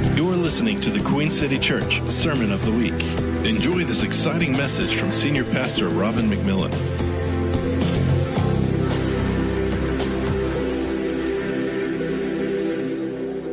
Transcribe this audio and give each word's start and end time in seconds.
You're 0.00 0.36
listening 0.36 0.80
to 0.80 0.90
the 0.90 1.02
Queen 1.04 1.30
City 1.30 1.58
Church 1.58 2.00
Sermon 2.10 2.52
of 2.52 2.64
the 2.64 2.72
Week. 2.72 3.00
Enjoy 3.46 3.84
this 3.84 4.02
exciting 4.02 4.52
message 4.52 4.96
from 4.96 5.12
Senior 5.12 5.44
Pastor 5.44 5.88
Robin 5.88 6.30
McMillan. 6.30 6.70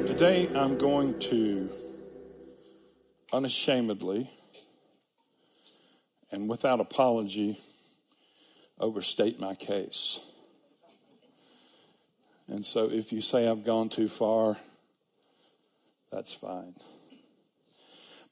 Today 0.08 0.50
I'm 0.56 0.78
going 0.78 1.20
to 1.20 1.70
unashamedly 3.34 4.30
and 6.32 6.50
without 6.50 6.80
apology 6.80 7.60
overstate 8.80 9.40
my 9.40 9.54
case. 9.54 10.22
And 12.48 12.66
so 12.66 12.90
if 12.90 13.12
you 13.12 13.20
say 13.20 13.48
I've 13.48 13.66
gone 13.66 13.90
too 13.90 14.08
far, 14.08 14.58
that's 16.12 16.34
fine. 16.34 16.76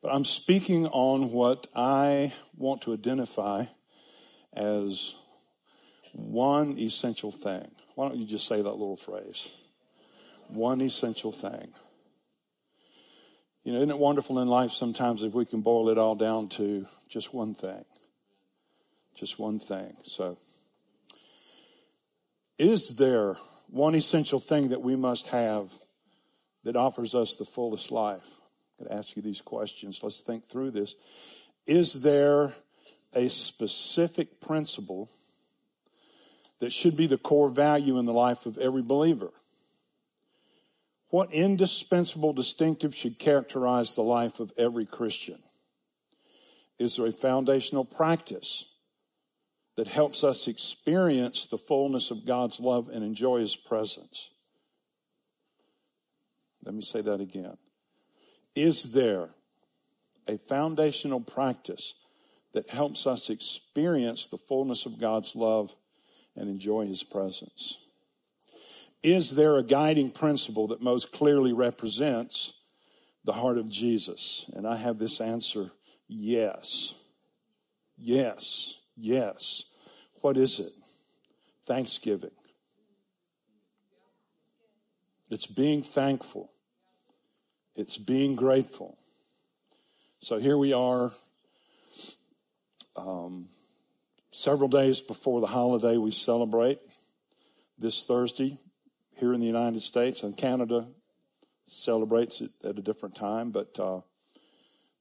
But 0.02 0.14
I'm 0.14 0.26
speaking 0.26 0.88
on 0.88 1.32
what 1.32 1.68
I 1.76 2.34
want 2.56 2.84
to 2.84 2.94
identify 2.94 3.66
as 4.54 5.16
one 6.14 6.78
essential 6.78 7.32
thing. 7.32 7.70
Why 7.96 8.08
don't 8.08 8.18
you 8.18 8.26
just 8.26 8.48
say 8.48 8.58
that 8.62 8.70
little 8.70 8.98
phrase? 8.98 9.50
One 10.48 10.82
essential 10.82 11.32
thing. 11.32 11.74
You 13.64 13.74
know, 13.74 13.80
isn't 13.80 13.90
it 13.90 13.98
wonderful 13.98 14.40
in 14.40 14.48
life 14.48 14.72
sometimes 14.72 15.24
if 15.24 15.34
we 15.34 15.44
can 15.46 15.62
boil 15.62 15.90
it 15.90 15.98
all 15.98 16.16
down 16.16 16.50
to 16.50 16.86
just 17.10 17.34
one 17.34 17.56
thing? 17.56 17.84
Just 19.16 19.40
one 19.40 19.58
thing. 19.58 19.98
So, 20.04 20.38
is 22.60 22.96
there 22.96 23.38
one 23.70 23.96
essential 23.96 24.40
thing 24.40 24.70
that 24.70 24.82
we 24.82 24.96
must 24.96 25.28
have 25.30 25.72
that 26.66 26.76
offers 26.76 27.16
us 27.16 27.36
the 27.36 27.46
fullest 27.46 27.92
life? 27.92 28.28
I'm 28.78 28.86
going 28.86 28.98
to 28.98 28.98
ask 28.98 29.16
you 29.16 29.22
these 29.22 29.42
questions. 29.42 30.02
Let's 30.04 30.20
think 30.22 30.50
through 30.50 30.72
this. 30.72 30.96
Is 31.66 32.02
there 32.02 32.54
a 33.14 33.30
specific 33.30 34.42
principle 34.42 35.10
that 36.60 36.74
should 36.74 36.98
be 36.98 37.08
the 37.08 37.18
core 37.18 37.50
value 37.50 37.98
in 37.98 38.06
the 38.06 38.14
life 38.14 38.46
of 38.46 38.58
every 38.58 38.82
believer? 38.82 39.32
What 41.10 41.32
indispensable 41.32 42.34
distinctive 42.34 42.94
should 42.94 43.20
characterize 43.20 43.96
the 43.96 44.04
life 44.04 44.40
of 44.42 44.52
every 44.58 44.86
Christian? 44.86 45.42
Is 46.78 46.98
there 46.98 47.06
a 47.06 47.14
foundational 47.14 47.86
practice 47.86 48.66
that 49.78 49.88
helps 49.88 50.24
us 50.24 50.48
experience 50.48 51.46
the 51.46 51.58
fullness 51.58 52.12
of 52.12 52.26
God's 52.26 52.60
love 52.60 52.90
and 52.90 53.04
enjoy 53.04 53.40
His 53.40 53.56
presence? 53.56 54.32
Let 56.66 56.74
me 56.74 56.82
say 56.82 57.02
that 57.02 57.22
again. 57.22 57.58
Is 58.56 58.92
there 58.94 59.30
a 60.28 60.38
foundational 60.38 61.22
practice 61.22 61.94
that 62.54 62.70
helps 62.70 63.06
us 63.06 63.30
experience 63.30 64.28
the 64.28 64.38
fullness 64.38 64.86
of 64.86 65.00
God's 65.00 65.36
love 65.36 65.76
and 66.36 66.50
enjoy 66.50 66.88
His 66.88 67.04
presence? 67.04 67.80
Is 69.04 69.36
there 69.36 69.58
a 69.58 69.64
guiding 69.64 70.10
principle 70.10 70.68
that 70.70 70.82
most 70.82 71.12
clearly 71.12 71.54
represents 71.54 72.62
the 73.24 73.34
heart 73.34 73.60
of 73.60 73.70
Jesus? 73.70 74.50
And 74.56 74.66
I 74.66 74.78
have 74.78 74.98
this 74.98 75.22
answer 75.22 75.72
yes. 76.08 76.96
Yes. 77.98 78.80
Yes. 78.98 79.66
What 80.22 80.38
is 80.38 80.60
it? 80.60 80.72
Thanksgiving. 81.68 82.32
It's 85.30 85.46
being 85.46 85.84
thankful. 85.84 86.52
It's 87.76 87.98
being 87.98 88.38
grateful. 88.38 88.98
So 90.22 90.38
here 90.38 90.58
we 90.58 90.72
are, 90.72 91.12
um, 92.96 93.50
several 94.32 94.70
days 94.70 95.02
before 95.02 95.42
the 95.42 95.48
holiday 95.48 95.98
we 95.98 96.12
celebrate 96.12 96.80
this 97.78 98.06
Thursday 98.06 98.58
here 99.18 99.34
in 99.34 99.42
the 99.42 99.46
United 99.46 99.82
States, 99.82 100.24
and 100.24 100.38
Canada 100.38 100.88
celebrates 101.68 102.40
it 102.40 102.52
at 102.64 102.78
a 102.78 102.82
different 102.82 103.14
time. 103.14 103.52
But 103.52 103.78
uh, 103.78 104.00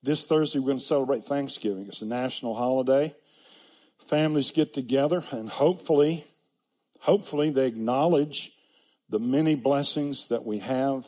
this 0.02 0.26
Thursday, 0.26 0.58
we're 0.58 0.66
going 0.66 0.78
to 0.78 0.84
celebrate 0.84 1.24
Thanksgiving. 1.24 1.86
It's 1.86 2.02
a 2.02 2.06
national 2.06 2.56
holiday. 2.56 3.14
Families 4.08 4.50
get 4.50 4.74
together, 4.74 5.22
and 5.30 5.48
hopefully, 5.48 6.24
hopefully, 6.98 7.50
they 7.50 7.68
acknowledge 7.68 8.50
the 9.08 9.20
many 9.20 9.54
blessings 9.54 10.26
that 10.28 10.44
we 10.44 10.58
have 10.58 11.06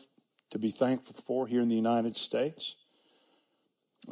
to 0.51 0.59
be 0.59 0.71
thankful 0.71 1.15
for 1.25 1.47
here 1.47 1.61
in 1.61 1.69
the 1.69 1.75
United 1.75 2.15
States. 2.15 2.75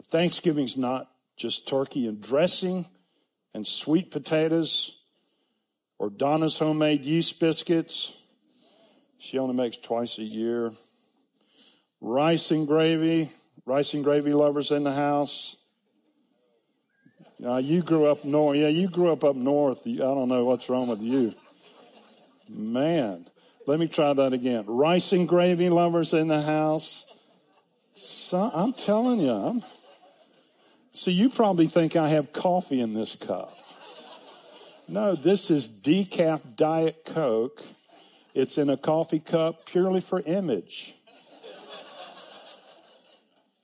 Thanksgiving's 0.10 0.78
not 0.78 1.10
just 1.38 1.68
turkey 1.68 2.08
and 2.08 2.22
dressing 2.22 2.86
and 3.54 3.66
sweet 3.66 4.12
potatoes 4.12 5.02
or 5.98 6.10
Donna's 6.10 6.58
homemade 6.58 7.06
yeast 7.06 7.40
biscuits 7.40 8.22
she 9.18 9.40
only 9.40 9.56
makes 9.56 9.78
twice 9.78 10.18
a 10.18 10.24
year. 10.24 10.72
Rice 12.02 12.52
and 12.52 12.68
gravy. 12.68 13.32
Rice 13.66 13.94
and 13.94 14.04
gravy 14.04 14.34
lovers 14.34 14.72
in 14.72 14.84
the 14.84 14.94
house. 14.94 15.58
Now 17.40 17.58
you 17.58 17.82
grew 17.82 18.06
up 18.06 18.24
north. 18.24 18.58
Yeah, 18.58 18.68
you 18.68 18.88
grew 18.88 19.12
up 19.12 19.24
up 19.24 19.36
north. 19.36 19.82
I 19.86 19.96
don't 19.96 20.30
know 20.30 20.46
what's 20.46 20.70
wrong 20.70 20.88
with 20.88 21.02
you. 21.02 21.34
Man, 22.48 23.26
let 23.68 23.80
me 23.80 23.88
try 23.88 24.14
that 24.14 24.34
again. 24.34 24.66
Rice 24.68 25.12
and 25.12 25.28
gravy 25.28 25.70
lovers 25.70 26.14
in 26.14 26.28
the 26.28 26.42
house. 26.42 27.06
So, 27.96 28.52
I'm 28.54 28.74
telling 28.74 29.20
you. 29.20 29.32
I'm, 29.32 29.64
so 30.92 31.12
you 31.12 31.30
probably 31.30 31.68
think 31.68 31.96
I 31.96 32.10
have 32.10 32.32
coffee 32.34 32.80
in 32.80 32.94
this 32.94 33.16
cup. 33.16 33.58
No, 34.88 35.16
this 35.16 35.50
is 35.50 35.68
decaf 35.68 36.56
Diet 36.56 37.04
Coke 37.06 37.62
it's 38.36 38.58
in 38.58 38.70
a 38.70 38.76
coffee 38.76 39.22
cup 39.22 39.66
purely 39.66 40.02
for 40.02 40.20
image. 40.20 40.94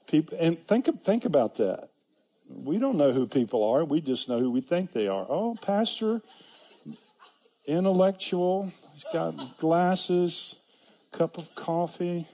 People, 0.07 0.37
and 0.39 0.65
think, 0.65 1.03
think 1.03 1.25
about 1.25 1.55
that. 1.55 1.89
We 2.49 2.79
don't 2.79 2.95
know 2.95 3.11
who 3.11 3.27
people 3.27 3.69
are. 3.69 3.83
We 3.83 3.99
just 3.99 4.29
know 4.29 4.39
who 4.39 4.49
we 4.49 4.61
think 4.61 4.93
they 4.93 5.09
are. 5.09 5.25
Oh, 5.27 5.57
pastor, 5.61 6.21
intellectual. 7.65 8.71
He's 9.01 9.13
got 9.13 9.57
glasses, 9.57 10.61
cup 11.11 11.39
of 11.39 11.55
coffee, 11.55 12.27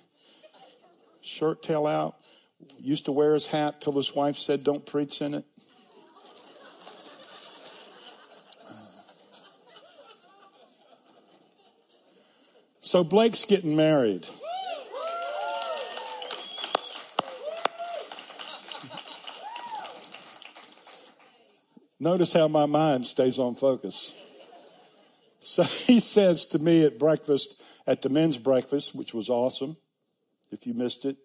shirt 1.22 1.64
tail 1.64 1.88
out. 1.88 2.18
Used 2.78 3.06
to 3.06 3.14
wear 3.14 3.34
his 3.34 3.46
hat 3.46 3.80
till 3.80 3.94
his 3.94 4.14
wife 4.14 4.38
said, 4.38 4.66
"Don't 4.66 4.86
preach 4.86 5.22
in 5.22 5.34
it." 5.36 5.46
So 12.82 13.06
Blake's 13.06 13.46
getting 13.46 13.78
married. 13.78 14.28
Notice 21.98 22.34
how 22.34 22.50
my 22.50 22.66
mind 22.66 23.08
stays 23.08 23.40
on 23.40 23.56
focus. 23.56 24.14
So 25.48 25.64
he 25.88 26.02
says 26.02 26.46
to 26.48 26.60
me 26.60 26.86
at 26.86 27.00
breakfast, 27.00 27.62
at 27.88 28.02
the 28.02 28.10
men's 28.10 28.38
breakfast, 28.38 28.94
which 28.94 29.14
was 29.14 29.30
awesome. 29.30 29.78
If 30.52 30.68
you 30.68 30.74
missed 30.74 31.06
it, 31.06 31.16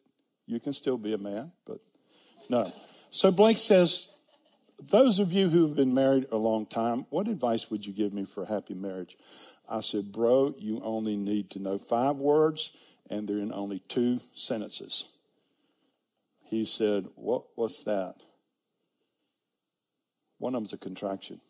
you 0.47 0.61
can 0.61 0.73
still 0.73 0.97
be 0.97 1.13
a 1.13 1.19
man, 1.19 1.51
but 1.67 1.79
no. 2.49 2.73
So 3.11 3.33
Blake 3.33 3.59
says, 3.59 4.15
those 4.81 5.19
of 5.19 5.33
you 5.33 5.49
who 5.49 5.67
have 5.67 5.77
been 5.77 5.93
married 5.93 6.29
a 6.31 6.37
long 6.37 6.67
time, 6.67 7.07
what 7.11 7.27
advice 7.27 7.71
would 7.71 7.85
you 7.85 7.93
give 7.93 8.13
me 8.13 8.25
for 8.25 8.45
a 8.45 8.47
happy 8.47 8.75
marriage? 8.75 9.17
I 9.69 9.81
said, 9.81 10.13
Bro, 10.13 10.55
you 10.59 10.81
only 10.85 11.17
need 11.17 11.51
to 11.51 11.59
know 11.59 11.79
five 11.79 12.17
words, 12.17 12.71
and 13.11 13.29
they're 13.29 13.39
in 13.39 13.53
only 13.53 13.81
two 13.89 14.21
sentences. 14.35 15.07
He 16.45 16.65
said, 16.65 17.07
what, 17.17 17.45
What's 17.55 17.83
that? 17.85 18.17
One 20.39 20.55
of 20.55 20.63
them's 20.63 20.73
a 20.73 20.79
contraction. 20.79 21.41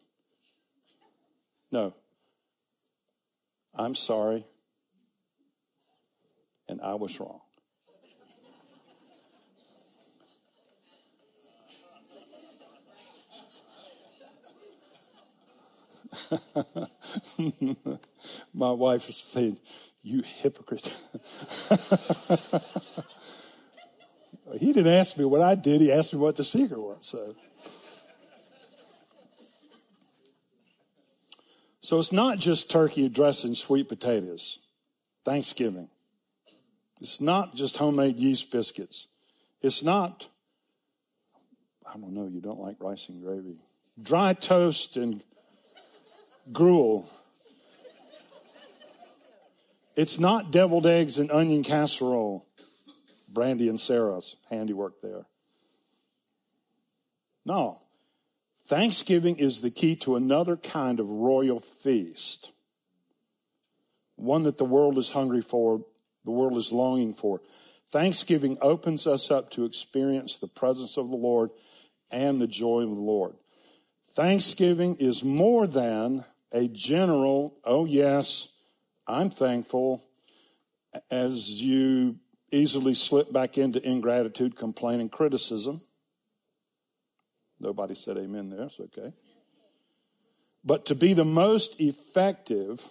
No. 1.71 1.95
I'm 3.75 3.95
sorry, 3.95 4.45
and 6.69 6.81
I 6.81 6.95
was 6.95 7.19
wrong. 7.19 7.41
My 18.55 18.71
wife 18.71 19.09
is 19.09 19.17
saying, 19.17 19.59
You 20.03 20.23
hypocrite. 20.23 20.95
he 24.59 24.73
didn't 24.73 24.93
ask 24.93 25.17
me 25.17 25.25
what 25.25 25.41
I 25.41 25.55
did, 25.55 25.81
he 25.81 25.91
asked 25.91 26.13
me 26.13 26.21
what 26.21 26.37
the 26.37 26.45
secret 26.45 26.79
was. 26.81 26.99
So. 27.01 27.35
So 31.83 31.99
it's 31.99 32.13
not 32.13 32.39
just 32.39 32.71
turkey 32.71 33.09
dressing 33.09 33.55
sweet 33.55 33.89
potatoes, 33.89 34.61
Thanksgiving. 35.25 35.89
It's 37.01 37.21
not 37.21 37.57
just 37.57 37.77
homemade 37.77 38.17
yeast 38.19 38.53
biscuits. 38.53 39.09
It's 39.61 39.83
not, 39.83 40.29
I 41.85 41.95
don't 41.99 42.15
know, 42.15 42.29
you 42.29 42.41
don't 42.41 42.61
like 42.61 42.77
rice 42.79 43.09
and 43.09 43.21
gravy. 43.21 43.57
Dry 44.01 44.33
toast 44.33 44.97
and 44.97 45.25
gruel. 46.53 47.11
It's 49.97 50.21
not 50.21 50.53
deviled 50.53 50.87
eggs 50.87 51.19
and 51.19 51.33
onion 51.33 51.65
casserole. 51.65 52.47
Brandy 53.29 53.69
and 53.69 53.81
Sarah's 53.81 54.37
handiwork 54.51 55.01
there. 55.03 55.27
No. 57.45 57.82
Thanksgiving 58.73 59.37
is 59.37 59.61
the 59.61 59.71
key 59.71 59.97
to 59.97 60.17
another 60.17 60.57
kind 60.57 60.99
of 60.99 61.07
royal 61.07 61.61
feast. 61.61 62.53
One 64.17 64.45
that 64.45 64.57
the 64.57 64.65
world 64.65 64.97
is 64.97 65.11
hungry 65.11 65.43
for, 65.43 65.85
the 66.25 66.31
world 66.31 66.57
is 66.57 66.73
longing 66.73 67.13
for. 67.13 67.43
Thanksgiving 67.91 68.57
opens 68.63 69.07
us 69.07 69.31
up 69.31 69.51
to 69.51 69.67
experience 69.67 70.39
the 70.39 70.49
presence 70.49 70.97
of 70.97 71.11
the 71.11 71.17
Lord 71.17 71.51
and 72.11 72.41
the 72.41 72.47
joy 72.47 72.81
of 72.81 72.89
the 72.89 72.95
Lord. 72.95 73.35
Thanksgiving 74.13 74.97
is 74.97 75.23
more 75.23 75.67
than 75.67 76.25
a 76.51 76.67
general, 76.69 77.59
oh 77.67 77.85
yes, 77.85 78.55
I'm 79.07 79.29
thankful, 79.29 80.03
as 81.11 81.51
you 81.63 82.17
easily 82.51 82.95
slip 82.95 83.31
back 83.35 83.59
into 83.59 83.87
ingratitude, 83.87 84.57
complaining, 84.57 85.11
criticism. 85.11 85.83
Nobody 87.63 87.95
said 87.95 88.19
amen 88.19 88.51
there, 88.51 88.65
it's 88.65 88.81
okay. 88.81 89.13
But 90.65 90.87
to 90.87 90.97
be 90.97 91.15
the 91.15 91.25
most 91.25 91.81
effective 91.81 92.89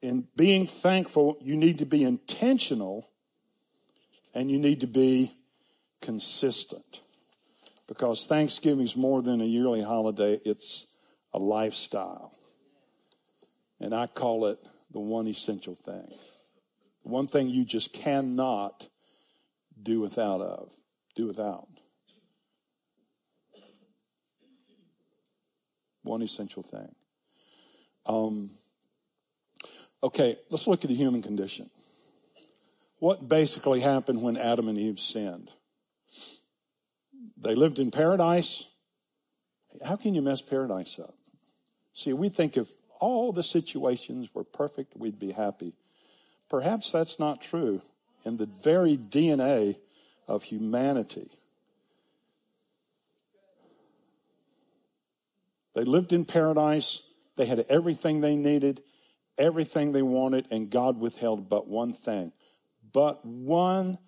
in 0.00 0.26
being 0.34 0.66
thankful, 0.66 1.36
you 1.42 1.56
need 1.56 1.78
to 1.78 1.86
be 1.86 2.02
intentional 2.02 3.10
and 4.34 4.50
you 4.50 4.58
need 4.58 4.80
to 4.80 4.86
be 4.86 5.36
consistent. 6.00 7.00
Because 7.86 8.26
Thanksgiving 8.26 8.84
is 8.84 8.96
more 8.96 9.20
than 9.20 9.42
a 9.42 9.44
yearly 9.44 9.82
holiday, 9.82 10.40
it's 10.44 10.88
a 11.34 11.38
lifestyle. 11.38 12.32
And 13.78 13.94
I 13.94 14.06
call 14.06 14.46
it 14.46 14.58
the 14.90 15.00
one 15.00 15.26
essential 15.26 15.74
thing. 15.74 16.08
The 17.02 17.10
one 17.10 17.26
thing 17.26 17.50
you 17.50 17.66
just 17.66 17.92
cannot 17.92 18.88
do 19.82 20.00
without 20.00 20.40
of, 20.40 20.70
do 21.14 21.26
without. 21.26 21.68
One 26.04 26.22
essential 26.22 26.62
thing. 26.62 26.94
Um, 28.06 28.50
okay, 30.02 30.36
let's 30.50 30.66
look 30.66 30.84
at 30.84 30.88
the 30.88 30.94
human 30.94 31.22
condition. 31.22 31.70
What 32.98 33.28
basically 33.28 33.80
happened 33.80 34.22
when 34.22 34.36
Adam 34.36 34.68
and 34.68 34.78
Eve 34.78 35.00
sinned? 35.00 35.50
They 37.36 37.54
lived 37.54 37.78
in 37.78 37.90
paradise. 37.90 38.70
How 39.84 39.96
can 39.96 40.14
you 40.14 40.22
mess 40.22 40.40
paradise 40.40 40.98
up? 40.98 41.14
See, 41.94 42.12
we 42.12 42.28
think 42.28 42.56
if 42.56 42.68
all 43.00 43.32
the 43.32 43.42
situations 43.42 44.30
were 44.34 44.44
perfect, 44.44 44.96
we'd 44.96 45.18
be 45.18 45.32
happy. 45.32 45.74
Perhaps 46.48 46.90
that's 46.90 47.18
not 47.18 47.42
true 47.42 47.82
in 48.24 48.36
the 48.36 48.46
very 48.46 48.96
DNA 48.96 49.76
of 50.26 50.44
humanity. 50.44 51.30
They 55.74 55.84
lived 55.84 56.12
in 56.12 56.24
paradise. 56.24 57.02
They 57.36 57.46
had 57.46 57.66
everything 57.68 58.20
they 58.20 58.36
needed, 58.36 58.82
everything 59.36 59.92
they 59.92 60.02
wanted, 60.02 60.46
and 60.50 60.70
God 60.70 60.98
withheld 60.98 61.48
but 61.48 61.66
one 61.66 61.92
thing. 61.92 62.32
But 62.92 63.24
one 63.24 63.98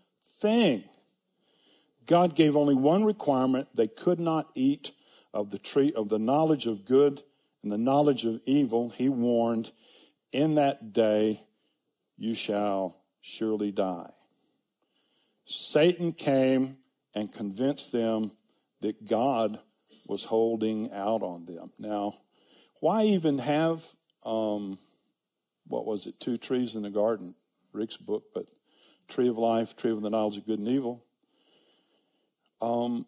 thing. 0.40 0.84
God 2.06 2.36
gave 2.36 2.56
only 2.56 2.74
one 2.74 3.04
requirement. 3.04 3.68
They 3.74 3.88
could 3.88 4.20
not 4.20 4.48
eat 4.54 4.92
of 5.34 5.50
the 5.50 5.58
tree 5.58 5.92
of 5.92 6.08
the 6.08 6.18
knowledge 6.18 6.66
of 6.66 6.84
good 6.84 7.22
and 7.62 7.72
the 7.72 7.78
knowledge 7.78 8.24
of 8.24 8.40
evil. 8.46 8.90
He 8.90 9.08
warned, 9.08 9.72
in 10.32 10.54
that 10.54 10.92
day 10.92 11.42
you 12.16 12.34
shall 12.34 12.96
surely 13.20 13.72
die. 13.72 14.10
Satan 15.44 16.12
came 16.12 16.78
and 17.14 17.32
convinced 17.32 17.92
them 17.92 18.32
that 18.80 19.06
God 19.08 19.58
was 20.06 20.24
holding 20.24 20.92
out 20.92 21.22
on 21.22 21.46
them. 21.46 21.72
Now, 21.78 22.14
why 22.80 23.04
even 23.04 23.38
have, 23.38 23.84
um, 24.24 24.78
what 25.66 25.86
was 25.86 26.06
it, 26.06 26.20
two 26.20 26.38
trees 26.38 26.76
in 26.76 26.82
the 26.82 26.90
garden? 26.90 27.34
Rick's 27.72 27.96
book, 27.96 28.24
but 28.34 28.46
tree 29.08 29.28
of 29.28 29.38
life, 29.38 29.76
tree 29.76 29.90
of 29.90 30.02
the 30.02 30.10
knowledge 30.10 30.36
of 30.36 30.46
good 30.46 30.58
and 30.58 30.68
evil. 30.68 31.04
Um, 32.60 33.06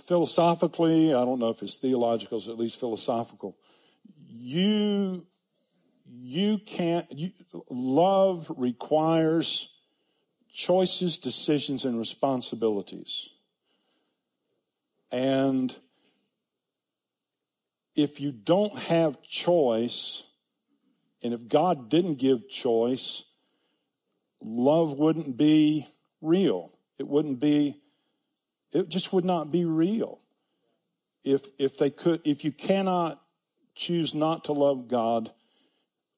philosophically, 0.00 1.14
I 1.14 1.24
don't 1.24 1.38
know 1.38 1.50
if 1.50 1.62
it's 1.62 1.78
theological, 1.78 2.38
it's 2.38 2.48
at 2.48 2.58
least 2.58 2.80
philosophical. 2.80 3.56
You, 4.28 5.26
you 6.06 6.58
can't, 6.58 7.06
you, 7.12 7.32
love 7.68 8.50
requires 8.56 9.76
choices, 10.52 11.18
decisions, 11.18 11.84
and 11.84 11.98
responsibilities. 11.98 13.28
And 15.12 15.76
if 17.94 18.20
you 18.20 18.32
don't 18.32 18.76
have 18.78 19.22
choice, 19.22 20.24
and 21.22 21.34
if 21.34 21.46
God 21.46 21.90
didn't 21.90 22.14
give 22.14 22.48
choice, 22.48 23.30
love 24.40 24.94
wouldn't 24.94 25.36
be 25.36 25.86
real. 26.22 26.72
It 26.98 27.06
wouldn't 27.06 27.40
be, 27.40 27.76
it 28.72 28.88
just 28.88 29.12
would 29.12 29.24
not 29.24 29.52
be 29.52 29.66
real. 29.66 30.18
If, 31.22 31.46
if 31.58 31.78
they 31.78 31.90
could, 31.90 32.22
if 32.24 32.44
you 32.44 32.50
cannot 32.50 33.22
choose 33.74 34.14
not 34.14 34.44
to 34.44 34.52
love 34.52 34.88
God 34.88 35.30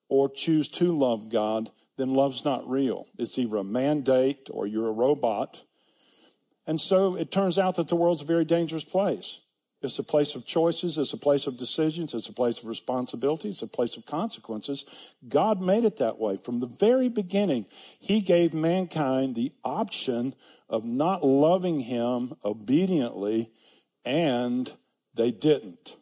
or 0.08 0.30
choose 0.30 0.68
to 0.68 0.96
love 0.96 1.30
God, 1.30 1.70
then 1.96 2.14
love's 2.14 2.44
not 2.44 2.68
real. 2.68 3.06
It's 3.18 3.38
either 3.38 3.56
a 3.56 3.64
mandate 3.64 4.48
or 4.50 4.66
you're 4.66 4.88
a 4.88 4.92
robot 4.92 5.62
and 6.66 6.80
so 6.80 7.14
it 7.16 7.30
turns 7.30 7.58
out 7.58 7.76
that 7.76 7.88
the 7.88 7.96
world's 7.96 8.22
a 8.22 8.26
very 8.26 8.44
dangerous 8.44 8.84
place. 8.84 9.40
It's 9.84 9.98
a 9.98 10.02
place 10.02 10.34
of 10.34 10.46
choices. 10.46 10.96
It's 10.96 11.12
a 11.12 11.18
place 11.18 11.46
of 11.46 11.58
decisions. 11.58 12.14
It's 12.14 12.28
a 12.28 12.32
place 12.32 12.60
of 12.60 12.64
responsibilities. 12.64 13.56
It's 13.56 13.62
a 13.62 13.66
place 13.66 13.98
of 13.98 14.06
consequences. 14.06 14.86
God 15.28 15.60
made 15.60 15.84
it 15.84 15.98
that 15.98 16.18
way. 16.18 16.38
From 16.42 16.60
the 16.60 16.66
very 16.66 17.10
beginning, 17.10 17.66
He 17.98 18.22
gave 18.22 18.54
mankind 18.54 19.34
the 19.34 19.52
option 19.62 20.34
of 20.70 20.86
not 20.86 21.22
loving 21.24 21.80
Him 21.80 22.34
obediently, 22.42 23.50
and 24.06 24.72
they 25.12 25.30
didn't. 25.30 25.96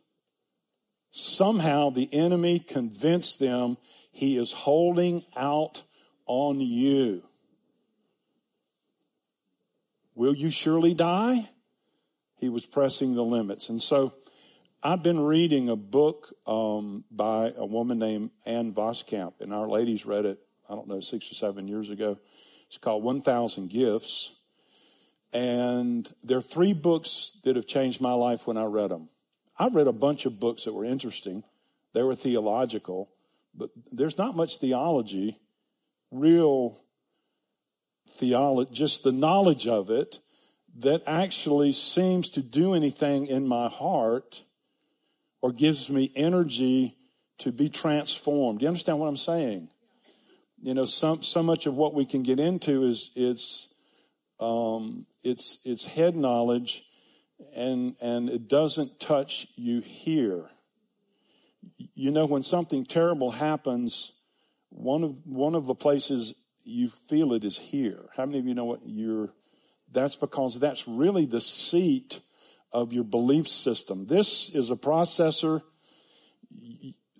Somehow 1.10 1.90
the 1.90 2.08
enemy 2.12 2.60
convinced 2.60 3.40
them 3.40 3.78
He 4.12 4.36
is 4.36 4.52
holding 4.52 5.24
out 5.36 5.82
on 6.26 6.60
you. 6.60 7.24
Will 10.14 10.34
you 10.34 10.50
surely 10.50 10.94
die? 10.94 11.48
He 12.36 12.48
was 12.48 12.66
pressing 12.66 13.14
the 13.14 13.22
limits. 13.22 13.68
And 13.68 13.80
so 13.80 14.14
I've 14.82 15.02
been 15.02 15.20
reading 15.20 15.68
a 15.68 15.76
book 15.76 16.34
um, 16.46 17.04
by 17.10 17.52
a 17.56 17.64
woman 17.64 17.98
named 17.98 18.30
Ann 18.44 18.72
Voskamp, 18.72 19.34
and 19.40 19.54
our 19.54 19.68
ladies 19.68 20.04
read 20.04 20.26
it, 20.26 20.40
I 20.68 20.74
don't 20.74 20.88
know, 20.88 21.00
six 21.00 21.30
or 21.30 21.34
seven 21.34 21.68
years 21.68 21.88
ago. 21.88 22.18
It's 22.66 22.78
called 22.78 23.04
1,000 23.04 23.70
Gifts. 23.70 24.32
And 25.32 26.12
there 26.22 26.38
are 26.38 26.42
three 26.42 26.72
books 26.72 27.38
that 27.44 27.56
have 27.56 27.66
changed 27.66 28.00
my 28.00 28.12
life 28.12 28.46
when 28.46 28.56
I 28.56 28.64
read 28.64 28.90
them. 28.90 29.08
I've 29.58 29.74
read 29.74 29.86
a 29.86 29.92
bunch 29.92 30.26
of 30.26 30.40
books 30.40 30.64
that 30.64 30.72
were 30.72 30.84
interesting, 30.84 31.44
they 31.92 32.02
were 32.02 32.14
theological, 32.14 33.08
but 33.54 33.70
there's 33.92 34.18
not 34.18 34.34
much 34.34 34.58
theology, 34.58 35.38
real 36.10 36.81
theology, 38.08 38.70
just 38.72 39.04
the 39.04 39.12
knowledge 39.12 39.66
of 39.66 39.90
it, 39.90 40.18
that 40.78 41.02
actually 41.06 41.72
seems 41.72 42.30
to 42.30 42.42
do 42.42 42.74
anything 42.74 43.26
in 43.26 43.46
my 43.46 43.68
heart 43.68 44.42
or 45.40 45.52
gives 45.52 45.90
me 45.90 46.10
energy 46.14 46.96
to 47.38 47.52
be 47.52 47.68
transformed. 47.68 48.60
Do 48.60 48.64
you 48.64 48.68
understand 48.68 48.98
what 48.98 49.08
I'm 49.08 49.16
saying? 49.16 49.68
You 50.62 50.74
know, 50.74 50.84
some, 50.84 51.22
so 51.22 51.42
much 51.42 51.66
of 51.66 51.74
what 51.74 51.92
we 51.92 52.06
can 52.06 52.22
get 52.22 52.38
into 52.38 52.84
is 52.84 53.10
it's 53.16 53.74
um, 54.38 55.06
it's 55.22 55.60
it's 55.64 55.84
head 55.84 56.16
knowledge, 56.16 56.84
and 57.54 57.96
and 58.00 58.28
it 58.28 58.48
doesn't 58.48 59.00
touch 59.00 59.48
you 59.56 59.80
here. 59.80 60.48
You 61.94 62.10
know, 62.10 62.26
when 62.26 62.42
something 62.42 62.84
terrible 62.84 63.32
happens, 63.32 64.12
one 64.68 65.04
of 65.04 65.26
one 65.26 65.54
of 65.54 65.66
the 65.66 65.74
places 65.74 66.34
you 66.64 66.88
feel 66.88 67.32
it 67.32 67.44
is 67.44 67.58
here. 67.58 68.08
How 68.16 68.26
many 68.26 68.38
of 68.38 68.46
you 68.46 68.54
know 68.54 68.64
what 68.64 68.80
you're, 68.84 69.30
that's 69.90 70.16
because 70.16 70.58
that's 70.60 70.86
really 70.86 71.26
the 71.26 71.40
seat 71.40 72.20
of 72.72 72.92
your 72.92 73.04
belief 73.04 73.48
system. 73.48 74.06
This 74.06 74.50
is 74.54 74.70
a 74.70 74.76
processor. 74.76 75.62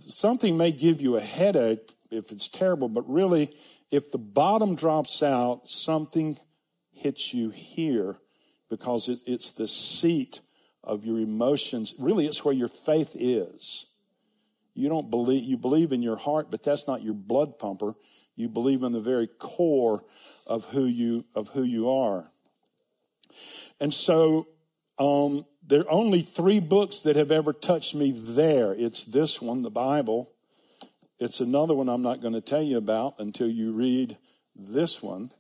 Something 0.01 0.57
may 0.57 0.73
give 0.73 1.01
you 1.01 1.17
a 1.17 1.21
headache 1.21 1.93
if 2.11 2.33
it's 2.33 2.49
terrible, 2.49 2.89
but 2.89 3.09
really 3.09 3.55
if 3.91 4.11
the 4.11 4.19
bottom 4.19 4.75
drops 4.75 5.23
out, 5.23 5.69
something 5.69 6.39
hits 6.93 7.35
you 7.35 7.51
here 7.51 8.17
because 8.71 9.09
it, 9.09 9.19
it's 9.27 9.53
the 9.53 9.69
seat 9.69 10.41
of 10.83 11.05
your 11.05 11.19
emotions. 11.19 11.95
Really, 11.99 12.27
it's 12.27 12.45
where 12.45 12.55
your 12.55 12.69
faith 12.69 13.15
is. 13.15 13.87
You 14.75 14.89
don't 14.89 15.11
believe, 15.11 15.45
you 15.45 15.59
believe 15.59 15.93
in 15.93 16.01
your 16.01 16.17
heart, 16.17 16.51
but 16.51 16.63
that's 16.63 16.87
not 16.87 17.03
your 17.03 17.13
blood 17.13 17.59
pumper. 17.59 17.95
You 18.37 18.49
believe 18.49 18.83
in 18.83 18.93
the 18.93 19.01
very 19.01 19.27
core 19.27 20.05
of 20.47 20.65
who 20.67 20.85
you, 20.85 21.25
of 21.35 21.49
who 21.49 21.63
you 21.63 21.91
are. 21.91 22.31
And 23.81 23.93
so, 23.93 24.49
um, 24.99 25.47
there 25.67 25.81
are 25.81 25.91
only 25.91 26.21
three 26.21 26.61
books 26.61 27.01
that 27.01 27.17
have 27.17 27.31
ever 27.31 27.53
touched 27.53 27.95
me 27.95 28.11
there. 28.11 28.75
It's 28.75 29.05
this 29.05 29.41
one, 29.41 29.63
the 29.63 29.71
Bible. 29.71 30.33
It's 31.19 31.41
another 31.41 31.75
one 31.75 31.89
I'm 31.89 32.03
not 32.03 32.21
going 32.21 32.35
to 32.35 32.41
tell 32.41 32.63
you 32.63 32.79
about 32.79 33.15
until 33.19 33.49
you 33.49 33.73
read 33.73 34.19
this 34.57 35.03
one, 35.03 35.31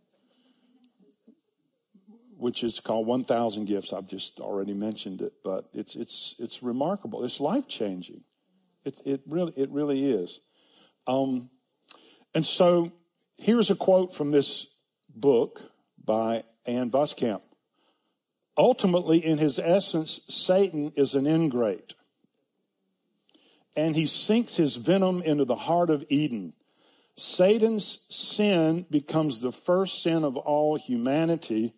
which 2.36 2.62
is 2.62 2.78
called 2.78 3.06
1000 3.06 3.66
Gifts. 3.66 3.92
I've 3.92 4.08
just 4.08 4.40
already 4.40 4.74
mentioned 4.74 5.22
it, 5.22 5.32
but 5.42 5.68
it's, 5.74 5.96
it's, 5.96 6.36
it's 6.38 6.62
remarkable. 6.62 7.24
It's 7.24 7.40
life 7.40 7.66
changing. 7.66 8.22
It, 8.84 9.00
it 9.04 9.20
really, 9.26 9.52
it 9.56 9.70
really 9.70 10.08
is. 10.08 10.40
Um, 11.06 11.50
and 12.34 12.46
so 12.46 12.92
here's 13.36 13.70
a 13.70 13.74
quote 13.74 14.14
from 14.14 14.30
this 14.30 14.66
book 15.14 15.60
by 16.02 16.44
Ann 16.66 16.90
Voskamp. 16.90 17.42
Ultimately, 18.56 19.24
in 19.24 19.38
his 19.38 19.58
essence, 19.58 20.20
Satan 20.28 20.92
is 20.96 21.14
an 21.14 21.26
ingrate. 21.26 21.94
And 23.74 23.96
he 23.96 24.06
sinks 24.06 24.56
his 24.56 24.76
venom 24.76 25.22
into 25.22 25.44
the 25.44 25.56
heart 25.56 25.88
of 25.88 26.04
Eden. 26.10 26.52
Satan's 27.16 28.06
sin 28.10 28.86
becomes 28.90 29.40
the 29.40 29.52
first 29.52 30.02
sin 30.02 30.24
of 30.24 30.36
all 30.36 30.76
humanity, 30.76 31.74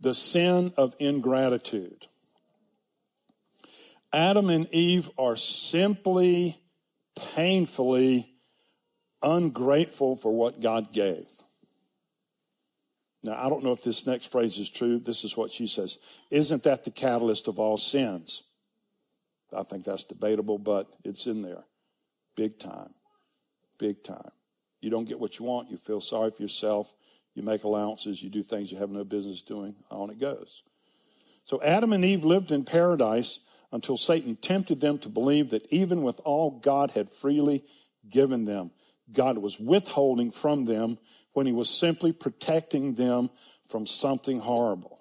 the 0.00 0.12
sin 0.12 0.74
of 0.76 0.94
ingratitude. 0.98 2.06
Adam 4.12 4.50
and 4.50 4.68
Eve 4.74 5.10
are 5.16 5.36
simply, 5.36 6.60
painfully 7.16 8.31
ungrateful 9.22 10.16
for 10.16 10.32
what 10.32 10.60
God 10.60 10.92
gave. 10.92 11.28
Now, 13.24 13.44
I 13.44 13.48
don't 13.48 13.62
know 13.62 13.72
if 13.72 13.84
this 13.84 14.06
next 14.06 14.32
phrase 14.32 14.58
is 14.58 14.68
true. 14.68 14.98
This 14.98 15.24
is 15.24 15.36
what 15.36 15.52
she 15.52 15.66
says. 15.66 15.98
Isn't 16.30 16.64
that 16.64 16.84
the 16.84 16.90
catalyst 16.90 17.46
of 17.46 17.58
all 17.58 17.76
sins? 17.76 18.42
I 19.56 19.62
think 19.62 19.84
that's 19.84 20.04
debatable, 20.04 20.58
but 20.58 20.88
it's 21.04 21.26
in 21.26 21.42
there. 21.42 21.64
Big 22.36 22.58
time. 22.58 22.94
Big 23.78 24.02
time. 24.02 24.30
You 24.80 24.90
don't 24.90 25.04
get 25.04 25.20
what 25.20 25.38
you 25.38 25.44
want. 25.44 25.70
You 25.70 25.76
feel 25.76 26.00
sorry 26.00 26.30
for 26.30 26.42
yourself. 26.42 26.92
You 27.34 27.42
make 27.42 27.64
allowances. 27.64 28.22
You 28.22 28.30
do 28.30 28.42
things 28.42 28.72
you 28.72 28.78
have 28.78 28.90
no 28.90 29.04
business 29.04 29.42
doing. 29.42 29.76
On 29.90 30.10
it 30.10 30.18
goes. 30.18 30.62
So 31.44 31.62
Adam 31.62 31.92
and 31.92 32.04
Eve 32.04 32.24
lived 32.24 32.50
in 32.50 32.64
paradise 32.64 33.40
until 33.70 33.96
Satan 33.96 34.36
tempted 34.36 34.80
them 34.80 34.98
to 34.98 35.08
believe 35.08 35.50
that 35.50 35.66
even 35.70 36.02
with 36.02 36.20
all 36.24 36.50
God 36.50 36.90
had 36.92 37.10
freely 37.10 37.64
given 38.08 38.44
them, 38.44 38.70
God 39.12 39.38
was 39.38 39.58
withholding 39.58 40.30
from 40.30 40.64
them 40.64 40.98
when 41.32 41.46
he 41.46 41.52
was 41.52 41.70
simply 41.70 42.12
protecting 42.12 42.94
them 42.94 43.30
from 43.68 43.86
something 43.86 44.40
horrible. 44.40 45.00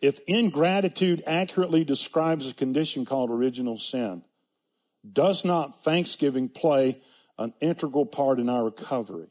If 0.00 0.20
ingratitude 0.26 1.22
accurately 1.26 1.84
describes 1.84 2.50
a 2.50 2.54
condition 2.54 3.04
called 3.04 3.30
original 3.30 3.78
sin, 3.78 4.22
does 5.10 5.44
not 5.44 5.82
thanksgiving 5.82 6.48
play 6.48 7.00
an 7.38 7.54
integral 7.60 8.06
part 8.06 8.38
in 8.38 8.48
our 8.48 8.64
recovery, 8.64 9.28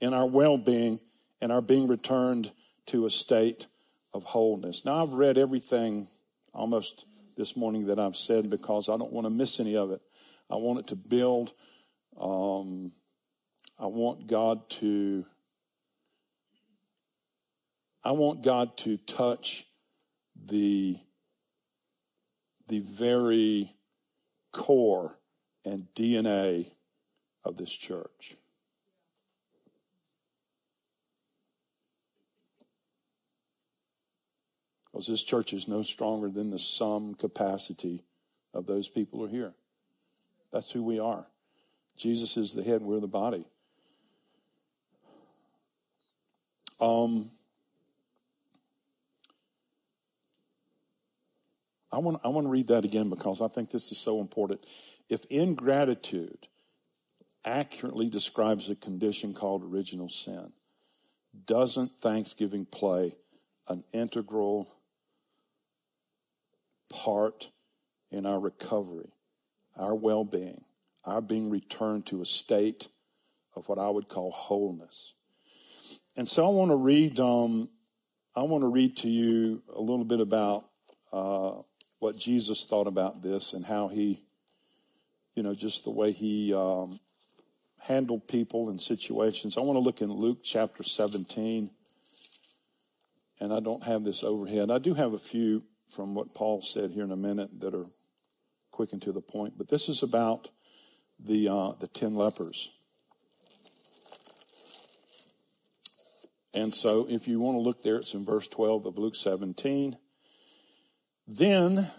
in 0.00 0.12
our 0.12 0.26
well 0.26 0.58
being, 0.58 1.00
and 1.40 1.52
our 1.52 1.60
being 1.60 1.88
returned 1.88 2.52
to 2.86 3.06
a 3.06 3.10
state 3.10 3.66
of 4.12 4.24
wholeness? 4.24 4.84
Now, 4.84 5.02
I've 5.02 5.12
read 5.12 5.38
everything 5.38 6.08
almost 6.52 7.04
this 7.36 7.56
morning 7.56 7.86
that 7.86 8.00
I've 8.00 8.16
said 8.16 8.50
because 8.50 8.88
I 8.88 8.96
don't 8.96 9.12
want 9.12 9.26
to 9.26 9.30
miss 9.30 9.60
any 9.60 9.76
of 9.76 9.92
it. 9.92 10.00
I 10.50 10.56
want 10.56 10.80
it 10.80 10.86
to 10.88 10.96
build 10.96 11.52
um, 12.20 12.92
I 13.78 13.86
want 13.86 14.26
God 14.26 14.68
to 14.70 15.24
I 18.02 18.12
want 18.12 18.42
God 18.42 18.76
to 18.78 18.96
touch 18.96 19.66
the 20.46 20.98
the 22.66 22.80
very 22.80 23.74
core 24.52 25.16
and 25.64 25.86
DNA 25.94 26.72
of 27.44 27.56
this 27.56 27.70
church. 27.70 28.36
Because 34.86 35.06
this 35.06 35.22
church 35.22 35.52
is 35.52 35.68
no 35.68 35.82
stronger 35.82 36.28
than 36.28 36.50
the 36.50 36.58
sum 36.58 37.14
capacity 37.14 38.04
of 38.52 38.66
those 38.66 38.88
people 38.88 39.20
who 39.20 39.26
are 39.26 39.28
here. 39.28 39.54
That's 40.52 40.70
who 40.70 40.82
we 40.82 40.98
are. 40.98 41.26
Jesus 41.96 42.36
is 42.36 42.54
the 42.54 42.62
head, 42.62 42.82
we're 42.82 43.00
the 43.00 43.06
body. 43.06 43.44
Um, 46.80 47.30
I 51.90 51.98
want, 51.98 52.20
I 52.24 52.28
want 52.28 52.46
to 52.46 52.50
read 52.50 52.68
that 52.68 52.84
again 52.84 53.08
because 53.08 53.40
I 53.40 53.48
think 53.48 53.70
this 53.70 53.90
is 53.90 53.98
so 53.98 54.20
important. 54.20 54.64
If 55.08 55.24
ingratitude 55.26 56.46
accurately 57.44 58.08
describes 58.08 58.70
a 58.70 58.74
condition 58.74 59.34
called 59.34 59.64
original 59.64 60.08
sin, 60.08 60.52
doesn't 61.46 61.98
thanksgiving 61.98 62.66
play 62.66 63.16
an 63.68 63.84
integral 63.92 64.68
part 66.88 67.50
in 68.10 68.26
our 68.26 68.38
recovery, 68.38 69.10
our 69.78 69.94
well 69.94 70.24
being, 70.24 70.64
our 71.04 71.20
being 71.20 71.50
returned 71.50 72.06
to 72.06 72.20
a 72.20 72.26
state 72.26 72.88
of 73.54 73.68
what 73.68 73.78
I 73.78 73.88
would 73.88 74.08
call 74.08 74.30
wholeness? 74.30 75.14
And 76.16 76.28
so 76.28 76.46
I 76.46 76.50
want 76.50 76.70
to 76.70 76.76
read. 76.76 77.20
Um, 77.20 77.70
I 78.34 78.42
want 78.42 78.62
to 78.62 78.68
read 78.68 78.96
to 78.98 79.08
you 79.08 79.62
a 79.74 79.80
little 79.80 80.04
bit 80.04 80.20
about 80.20 80.66
uh, 81.12 81.52
what 81.98 82.16
Jesus 82.16 82.64
thought 82.66 82.86
about 82.86 83.22
this 83.22 83.52
and 83.52 83.64
how 83.64 83.88
he, 83.88 84.22
you 85.34 85.42
know, 85.42 85.54
just 85.54 85.84
the 85.84 85.90
way 85.90 86.12
he 86.12 86.54
um, 86.54 87.00
handled 87.78 88.28
people 88.28 88.68
and 88.68 88.80
situations. 88.80 89.56
I 89.56 89.60
want 89.60 89.76
to 89.76 89.80
look 89.80 90.02
in 90.02 90.12
Luke 90.12 90.38
chapter 90.44 90.84
17, 90.84 91.70
and 93.40 93.52
I 93.52 93.60
don't 93.60 93.82
have 93.82 94.04
this 94.04 94.22
overhead. 94.22 94.70
I 94.70 94.78
do 94.78 94.94
have 94.94 95.14
a 95.14 95.18
few 95.18 95.64
from 95.88 96.14
what 96.14 96.34
Paul 96.34 96.60
said 96.60 96.90
here 96.90 97.04
in 97.04 97.12
a 97.12 97.16
minute 97.16 97.60
that 97.60 97.74
are 97.74 97.86
quick 98.78 98.92
and 98.92 99.02
to 99.02 99.10
the 99.10 99.20
point, 99.20 99.58
but 99.58 99.66
this 99.66 99.88
is 99.88 100.04
about 100.04 100.50
the 101.18 101.48
uh, 101.48 101.72
the 101.80 101.88
ten 101.88 102.14
lepers. 102.14 102.70
And 106.54 106.72
so, 106.72 107.04
if 107.10 107.26
you 107.26 107.40
want 107.40 107.56
to 107.56 107.60
look 107.60 107.82
there, 107.82 107.96
it's 107.96 108.14
in 108.14 108.24
verse 108.24 108.46
12 108.46 108.86
of 108.86 108.96
Luke 108.96 109.16
17. 109.16 109.98
Then, 111.26 111.90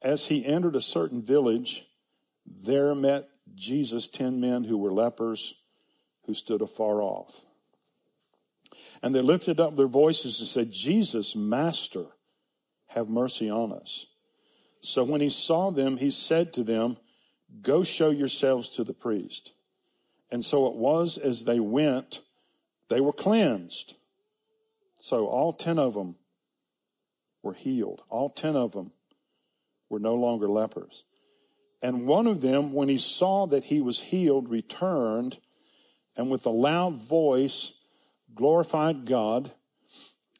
as 0.00 0.28
he 0.28 0.46
entered 0.46 0.74
a 0.74 0.80
certain 0.80 1.20
village, 1.20 1.84
there 2.46 2.94
met 2.94 3.28
Jesus 3.54 4.08
ten 4.08 4.40
men 4.40 4.64
who 4.64 4.78
were 4.78 4.90
lepers 4.90 5.52
who 6.24 6.32
stood 6.32 6.62
afar 6.62 7.02
off. 7.02 7.44
And 9.02 9.14
they 9.14 9.20
lifted 9.20 9.60
up 9.60 9.76
their 9.76 9.86
voices 9.86 10.40
and 10.40 10.48
said, 10.48 10.72
Jesus, 10.72 11.36
Master, 11.36 12.06
have 12.86 13.10
mercy 13.10 13.50
on 13.50 13.70
us. 13.70 14.06
So 14.82 15.04
when 15.04 15.20
he 15.20 15.30
saw 15.30 15.70
them, 15.70 15.96
he 15.96 16.10
said 16.10 16.52
to 16.54 16.64
them, 16.64 16.98
Go 17.62 17.82
show 17.82 18.10
yourselves 18.10 18.68
to 18.70 18.84
the 18.84 18.92
priest. 18.92 19.54
And 20.30 20.44
so 20.44 20.66
it 20.66 20.74
was 20.74 21.16
as 21.16 21.44
they 21.44 21.60
went 21.60 22.20
they 22.92 23.00
were 23.00 23.12
cleansed. 23.14 23.94
So 25.00 25.26
all 25.26 25.54
10 25.54 25.78
of 25.78 25.94
them 25.94 26.16
were 27.42 27.54
healed. 27.54 28.02
All 28.10 28.28
10 28.28 28.54
of 28.54 28.72
them 28.72 28.92
were 29.88 29.98
no 29.98 30.14
longer 30.14 30.46
lepers. 30.46 31.04
And 31.80 32.06
one 32.06 32.26
of 32.26 32.42
them, 32.42 32.74
when 32.74 32.90
he 32.90 32.98
saw 32.98 33.46
that 33.46 33.64
he 33.64 33.80
was 33.80 33.98
healed, 33.98 34.50
returned 34.50 35.38
and 36.18 36.30
with 36.30 36.44
a 36.44 36.50
loud 36.50 36.96
voice 36.96 37.80
glorified 38.34 39.06
God 39.06 39.52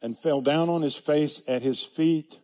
and 0.02 0.18
fell 0.18 0.42
down 0.42 0.68
on 0.68 0.82
his 0.82 0.96
face 0.96 1.40
at 1.49 1.62
his 1.62 1.82
feet, 1.82 2.38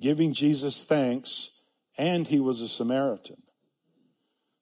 giving 0.00 0.32
Jesus 0.32 0.84
thanks. 0.84 1.52
And 1.98 2.28
he 2.28 2.40
was 2.40 2.60
a 2.60 2.68
Samaritan. 2.68 3.42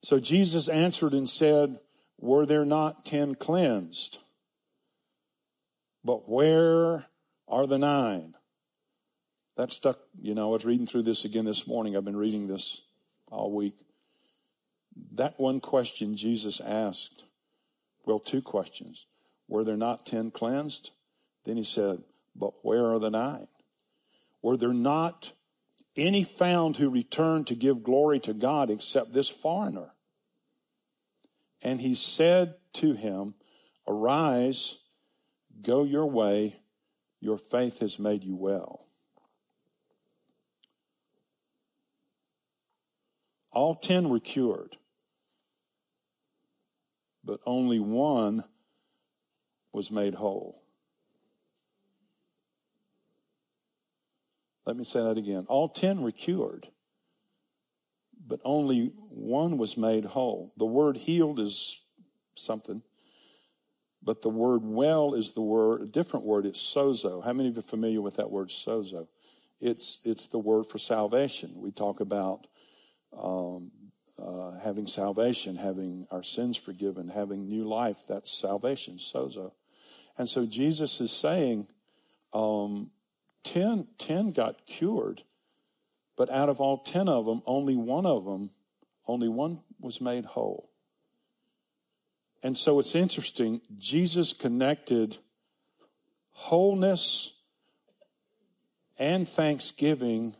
So 0.01 0.19
Jesus 0.19 0.69
answered 0.69 1.13
and 1.13 1.27
said, 1.27 1.79
Were 2.17 2.45
there 2.45 2.63
not 2.63 3.05
ten 3.05 3.35
cleansed? 3.35 4.19
But 6.03 6.29
where 6.29 7.07
are 7.47 7.67
the 7.67 7.77
nine? 7.77 8.35
That 9.57 9.71
stuck, 9.71 9.99
you 10.21 10.33
know, 10.35 10.49
I 10.49 10.51
was 10.51 10.65
reading 10.65 10.85
through 10.85 11.03
this 11.03 11.25
again 11.25 11.45
this 11.45 11.67
morning. 11.67 11.97
I've 11.97 12.05
been 12.05 12.15
reading 12.15 12.47
this 12.47 12.81
all 13.31 13.51
week. 13.51 13.75
that 15.13 15.39
one 15.39 15.59
question 15.59 16.15
Jesus 16.15 16.61
asked, 16.61 17.25
well, 18.05 18.19
two 18.19 18.41
questions. 18.41 19.07
Were 19.47 19.63
there 19.63 19.77
not 19.77 20.05
10 20.05 20.31
cleansed? 20.31 20.91
Then 21.43 21.57
he 21.57 21.63
said, 21.63 22.03
But 22.35 22.53
where 22.63 22.91
are 22.91 22.99
the 22.99 23.09
nine? 23.09 23.47
Were 24.45 24.57
there 24.57 24.73
not 24.73 25.31
any 25.97 26.23
found 26.23 26.77
who 26.77 26.91
returned 26.91 27.47
to 27.47 27.55
give 27.55 27.81
glory 27.81 28.19
to 28.19 28.33
God 28.35 28.69
except 28.69 29.11
this 29.11 29.27
foreigner? 29.27 29.95
And 31.63 31.81
he 31.81 31.95
said 31.95 32.53
to 32.73 32.93
him, 32.93 33.33
Arise, 33.87 34.83
go 35.63 35.83
your 35.83 36.05
way, 36.05 36.57
your 37.19 37.39
faith 37.39 37.79
has 37.79 37.97
made 37.97 38.23
you 38.23 38.35
well. 38.35 38.85
All 43.51 43.73
ten 43.73 44.09
were 44.09 44.19
cured, 44.19 44.77
but 47.23 47.39
only 47.47 47.79
one 47.79 48.43
was 49.71 49.89
made 49.89 50.13
whole. 50.13 50.64
Let 54.65 54.77
me 54.77 54.83
say 54.83 55.01
that 55.01 55.17
again. 55.17 55.45
All 55.47 55.69
ten 55.69 56.01
were 56.01 56.11
cured, 56.11 56.67
but 58.25 58.39
only 58.43 58.91
one 59.09 59.57
was 59.57 59.77
made 59.77 60.05
whole. 60.05 60.53
The 60.57 60.65
word 60.65 60.97
healed 60.97 61.39
is 61.39 61.81
something, 62.35 62.81
but 64.01 64.21
the 64.21 64.29
word 64.29 64.61
well 64.63 65.13
is 65.13 65.33
the 65.33 65.41
word, 65.41 65.81
a 65.81 65.85
different 65.85 66.25
word. 66.25 66.45
It's 66.45 66.59
sozo. 66.59 67.23
How 67.23 67.33
many 67.33 67.49
of 67.49 67.55
you 67.55 67.59
are 67.59 67.63
familiar 67.63 68.01
with 68.01 68.15
that 68.15 68.31
word 68.31 68.49
sozo? 68.49 69.07
It's, 69.61 69.99
it's 70.03 70.27
the 70.27 70.39
word 70.39 70.65
for 70.65 70.79
salvation. 70.79 71.53
We 71.55 71.71
talk 71.71 71.99
about 71.99 72.47
um, 73.17 73.71
uh, 74.19 74.59
having 74.63 74.87
salvation, 74.87 75.55
having 75.55 76.07
our 76.11 76.23
sins 76.23 76.57
forgiven, 76.57 77.07
having 77.09 77.47
new 77.47 77.65
life. 77.65 77.97
That's 78.07 78.31
salvation, 78.31 78.97
sozo. 78.97 79.53
And 80.17 80.27
so 80.27 80.45
Jesus 80.45 80.99
is 81.01 81.11
saying, 81.11 81.67
um, 82.33 82.91
10, 83.45 83.87
10 83.97 84.31
got 84.31 84.65
cured, 84.65 85.23
but 86.17 86.29
out 86.29 86.49
of 86.49 86.59
all 86.59 86.79
10 86.79 87.07
of 87.07 87.25
them, 87.25 87.41
only 87.45 87.75
one 87.75 88.05
of 88.05 88.25
them, 88.25 88.51
only 89.07 89.29
one 89.29 89.61
was 89.79 90.01
made 90.01 90.25
whole. 90.25 90.69
And 92.43 92.57
so 92.57 92.79
it's 92.79 92.95
interesting. 92.95 93.61
Jesus 93.77 94.33
connected 94.33 95.17
wholeness 96.31 97.39
and 98.99 99.27
thanksgiving 99.27 100.35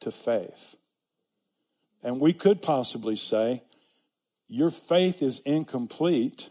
to 0.00 0.10
faith. 0.10 0.76
And 2.02 2.20
we 2.20 2.32
could 2.32 2.62
possibly 2.62 3.16
say, 3.16 3.62
your 4.46 4.70
faith 4.70 5.22
is 5.22 5.40
incomplete 5.40 6.48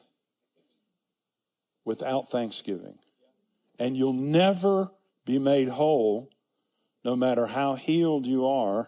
without 1.85 2.29
thanksgiving. 2.29 2.99
And 3.79 3.95
you'll 3.97 4.13
never 4.13 4.91
be 5.27 5.37
made 5.37 5.67
whole, 5.67 6.31
no 7.03 7.15
matter 7.15 7.45
how 7.45 7.75
healed 7.75 8.25
you 8.25 8.47
are 8.47 8.87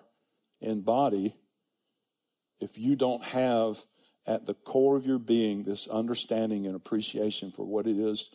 in 0.62 0.81
body, 0.81 1.36
if 2.62 2.77
you 2.77 2.96
don't 2.96 3.24
have 3.24 3.77
at 4.25 4.46
the 4.46 4.53
core 4.53 4.96
of 4.96 5.05
your 5.05 5.19
being 5.19 5.63
this 5.63 5.88
understanding 5.88 6.65
and 6.65 6.75
appreciation 6.75 7.51
for 7.51 7.65
what 7.65 7.86
it 7.86 7.98
is 7.98 8.31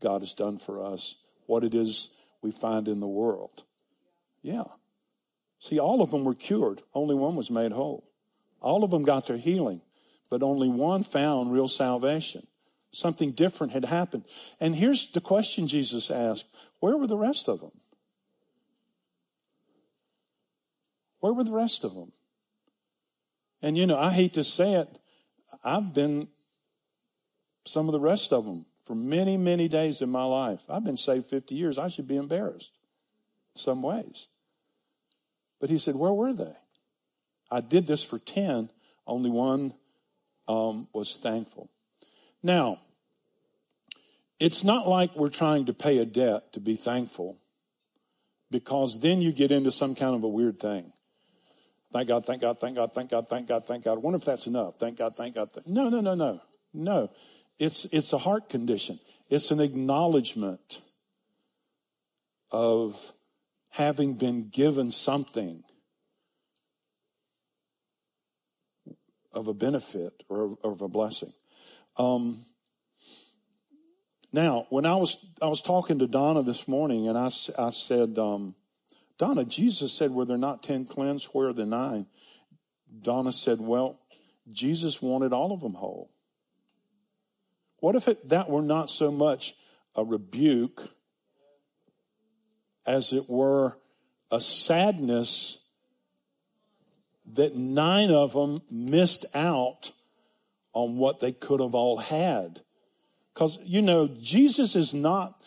God 0.00 0.20
has 0.20 0.34
done 0.34 0.58
for 0.58 0.84
us, 0.84 1.16
what 1.46 1.64
it 1.64 1.74
is 1.74 2.14
we 2.42 2.50
find 2.50 2.86
in 2.86 3.00
the 3.00 3.08
world. 3.08 3.64
Yeah. 4.42 4.64
See, 5.58 5.78
all 5.78 6.02
of 6.02 6.10
them 6.10 6.24
were 6.24 6.34
cured, 6.34 6.82
only 6.94 7.14
one 7.14 7.34
was 7.34 7.50
made 7.50 7.72
whole. 7.72 8.08
All 8.60 8.84
of 8.84 8.90
them 8.90 9.04
got 9.04 9.26
their 9.26 9.38
healing, 9.38 9.80
but 10.30 10.42
only 10.42 10.68
one 10.68 11.02
found 11.02 11.50
real 11.50 11.68
salvation. 11.68 12.46
Something 12.92 13.32
different 13.32 13.72
had 13.72 13.84
happened. 13.84 14.24
And 14.60 14.74
here's 14.74 15.10
the 15.12 15.20
question 15.20 15.68
Jesus 15.68 16.10
asked 16.10 16.46
Where 16.80 16.96
were 16.96 17.06
the 17.06 17.16
rest 17.16 17.48
of 17.48 17.60
them? 17.60 17.72
Where 21.20 21.32
were 21.32 21.44
the 21.44 21.52
rest 21.52 21.84
of 21.84 21.94
them? 21.94 22.12
And 23.60 23.76
you 23.76 23.86
know, 23.86 23.98
I 23.98 24.12
hate 24.12 24.34
to 24.34 24.44
say 24.44 24.74
it, 24.74 24.88
I've 25.64 25.92
been 25.92 26.28
some 27.66 27.88
of 27.88 27.92
the 27.92 28.00
rest 28.00 28.32
of 28.32 28.44
them 28.44 28.64
for 28.86 28.94
many, 28.94 29.36
many 29.36 29.68
days 29.68 30.00
in 30.00 30.08
my 30.08 30.24
life. 30.24 30.62
I've 30.68 30.84
been 30.84 30.96
saved 30.96 31.26
50 31.26 31.54
years. 31.54 31.76
I 31.76 31.88
should 31.88 32.08
be 32.08 32.16
embarrassed 32.16 32.70
in 33.54 33.60
some 33.60 33.82
ways. 33.82 34.28
But 35.60 35.70
he 35.70 35.78
said, 35.78 35.96
Where 35.96 36.12
were 36.12 36.32
they? 36.32 36.56
I 37.50 37.60
did 37.60 37.86
this 37.86 38.02
for 38.02 38.18
10, 38.18 38.70
only 39.06 39.30
one 39.30 39.74
um, 40.46 40.88
was 40.92 41.16
thankful. 41.16 41.70
Now, 42.42 42.80
it's 44.38 44.62
not 44.64 44.88
like 44.88 45.14
we're 45.16 45.30
trying 45.30 45.66
to 45.66 45.72
pay 45.72 45.98
a 45.98 46.04
debt 46.04 46.52
to 46.52 46.60
be 46.60 46.76
thankful, 46.76 47.38
because 48.50 49.00
then 49.00 49.20
you 49.20 49.32
get 49.32 49.52
into 49.52 49.70
some 49.70 49.94
kind 49.94 50.14
of 50.14 50.22
a 50.24 50.28
weird 50.28 50.58
thing. 50.60 50.92
Thank 51.92 52.08
God, 52.08 52.26
thank 52.26 52.42
God, 52.42 52.60
thank 52.60 52.76
God, 52.76 52.92
thank 52.92 53.10
God, 53.10 53.28
thank 53.28 53.48
God, 53.48 53.66
thank 53.66 53.84
God. 53.84 53.92
I 53.94 53.96
wonder 53.96 54.18
if 54.18 54.24
that's 54.24 54.46
enough. 54.46 54.78
Thank 54.78 54.98
God, 54.98 55.16
thank 55.16 55.34
God. 55.34 55.50
No, 55.66 55.88
no, 55.88 56.00
no, 56.00 56.14
no. 56.14 56.40
No. 56.74 57.10
It's, 57.58 57.86
it's 57.86 58.12
a 58.12 58.18
heart 58.18 58.50
condition. 58.50 59.00
It's 59.30 59.50
an 59.50 59.60
acknowledgement 59.60 60.82
of 62.50 63.12
having 63.70 64.14
been 64.14 64.50
given 64.50 64.90
something 64.90 65.64
of 69.32 69.48
a 69.48 69.54
benefit 69.54 70.22
or 70.28 70.58
of 70.62 70.82
a 70.82 70.88
blessing. 70.88 71.32
Um, 71.96 72.44
now, 74.32 74.66
when 74.70 74.84
I 74.86 74.96
was 74.96 75.30
I 75.40 75.46
was 75.46 75.62
talking 75.62 75.98
to 76.00 76.06
Donna 76.06 76.42
this 76.42 76.68
morning, 76.68 77.08
and 77.08 77.16
I, 77.16 77.30
I 77.58 77.70
said, 77.70 78.18
um, 78.18 78.54
Donna, 79.18 79.44
Jesus 79.44 79.92
said, 79.92 80.12
"Were 80.12 80.24
there 80.24 80.36
not 80.36 80.62
ten 80.62 80.84
cleansed? 80.84 81.26
Where 81.32 81.48
are 81.48 81.52
the 81.52 81.66
nine? 81.66 82.06
Donna 83.02 83.32
said, 83.32 83.60
"Well, 83.60 83.98
Jesus 84.50 85.00
wanted 85.00 85.32
all 85.32 85.52
of 85.52 85.60
them 85.60 85.74
whole." 85.74 86.10
What 87.80 87.94
if 87.94 88.08
it, 88.08 88.28
that 88.28 88.50
were 88.50 88.62
not 88.62 88.90
so 88.90 89.10
much 89.10 89.54
a 89.94 90.04
rebuke 90.04 90.90
as 92.86 93.12
it 93.12 93.28
were 93.28 93.76
a 94.30 94.40
sadness 94.40 95.66
that 97.34 97.56
nine 97.56 98.10
of 98.10 98.32
them 98.32 98.62
missed 98.70 99.26
out 99.34 99.92
on 100.72 100.96
what 100.96 101.20
they 101.20 101.32
could 101.32 101.60
have 101.60 101.74
all 101.74 101.98
had. 101.98 102.60
Because, 103.38 103.56
you 103.62 103.82
know, 103.82 104.08
Jesus 104.20 104.74
is 104.74 104.92
not, 104.92 105.40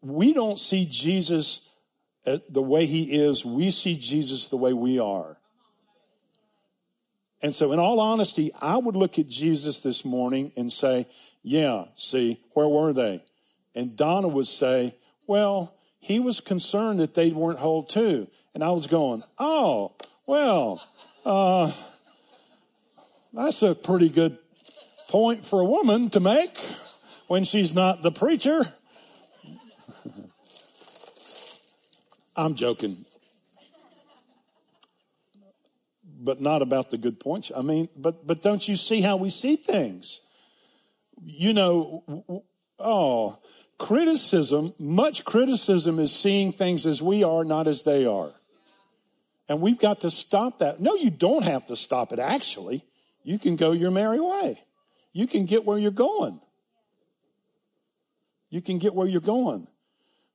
we 0.00 0.32
don't 0.32 0.60
see 0.60 0.86
Jesus 0.88 1.72
the 2.24 2.62
way 2.62 2.86
he 2.86 3.20
is, 3.20 3.44
we 3.44 3.72
see 3.72 3.98
Jesus 3.98 4.46
the 4.46 4.56
way 4.56 4.72
we 4.72 5.00
are. 5.00 5.38
And 7.42 7.52
so, 7.52 7.72
in 7.72 7.80
all 7.80 7.98
honesty, 7.98 8.52
I 8.60 8.76
would 8.76 8.94
look 8.94 9.18
at 9.18 9.26
Jesus 9.26 9.82
this 9.82 10.04
morning 10.04 10.52
and 10.54 10.72
say, 10.72 11.08
Yeah, 11.42 11.86
see, 11.96 12.40
where 12.54 12.68
were 12.68 12.92
they? 12.92 13.24
And 13.74 13.96
Donna 13.96 14.28
would 14.28 14.46
say, 14.46 14.94
Well, 15.26 15.74
he 15.98 16.20
was 16.20 16.38
concerned 16.38 17.00
that 17.00 17.14
they 17.14 17.30
weren't 17.30 17.58
whole 17.58 17.82
too. 17.82 18.28
And 18.54 18.62
I 18.62 18.70
was 18.70 18.86
going, 18.86 19.24
Oh, 19.36 19.96
well, 20.26 20.80
uh, 21.26 21.72
that's 23.32 23.64
a 23.64 23.74
pretty 23.74 24.10
good 24.10 24.38
point 25.08 25.44
for 25.44 25.58
a 25.58 25.64
woman 25.64 26.08
to 26.10 26.20
make 26.20 26.56
when 27.32 27.44
she's 27.46 27.72
not 27.74 28.02
the 28.02 28.12
preacher. 28.12 28.60
I'm 32.36 32.54
joking. 32.54 33.06
But 36.04 36.42
not 36.42 36.60
about 36.60 36.90
the 36.90 36.98
good 36.98 37.18
points. 37.18 37.50
I 37.56 37.62
mean, 37.62 37.88
but 37.96 38.26
but 38.26 38.42
don't 38.42 38.68
you 38.68 38.76
see 38.76 39.00
how 39.00 39.16
we 39.16 39.30
see 39.30 39.56
things? 39.56 40.20
You 41.24 41.54
know, 41.54 42.44
oh, 42.78 43.38
criticism, 43.78 44.74
much 44.78 45.24
criticism 45.24 45.98
is 45.98 46.14
seeing 46.14 46.52
things 46.52 46.84
as 46.84 47.00
we 47.00 47.24
are, 47.24 47.44
not 47.44 47.66
as 47.66 47.82
they 47.84 48.04
are. 48.04 48.34
And 49.48 49.62
we've 49.62 49.78
got 49.78 50.02
to 50.02 50.10
stop 50.10 50.58
that. 50.58 50.80
No, 50.80 50.96
you 50.96 51.08
don't 51.08 51.44
have 51.44 51.64
to 51.68 51.76
stop 51.76 52.12
it, 52.12 52.18
actually. 52.18 52.84
You 53.24 53.38
can 53.38 53.56
go 53.56 53.72
your 53.72 53.90
merry 53.90 54.20
way. 54.20 54.62
You 55.14 55.26
can 55.26 55.46
get 55.46 55.64
where 55.64 55.78
you're 55.78 55.92
going. 55.92 56.41
You 58.52 58.60
can 58.60 58.78
get 58.78 58.94
where 58.94 59.08
you're 59.08 59.22
going. 59.22 59.66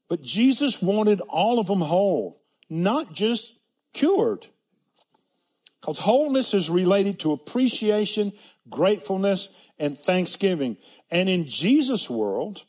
But 0.09 0.23
Jesus 0.23 0.81
wanted 0.81 1.21
all 1.21 1.59
of 1.59 1.67
them 1.67 1.81
whole, 1.81 2.41
not 2.67 3.13
just 3.13 3.59
cured. 3.93 4.47
Because 5.79 5.99
wholeness 5.99 6.55
is 6.55 6.67
related 6.67 7.19
to 7.19 7.31
appreciation, 7.31 8.33
gratefulness, 8.71 9.49
and 9.77 9.95
thanksgiving. 9.95 10.77
And 11.11 11.29
in 11.29 11.45
Jesus' 11.45 12.09
world, 12.09 12.63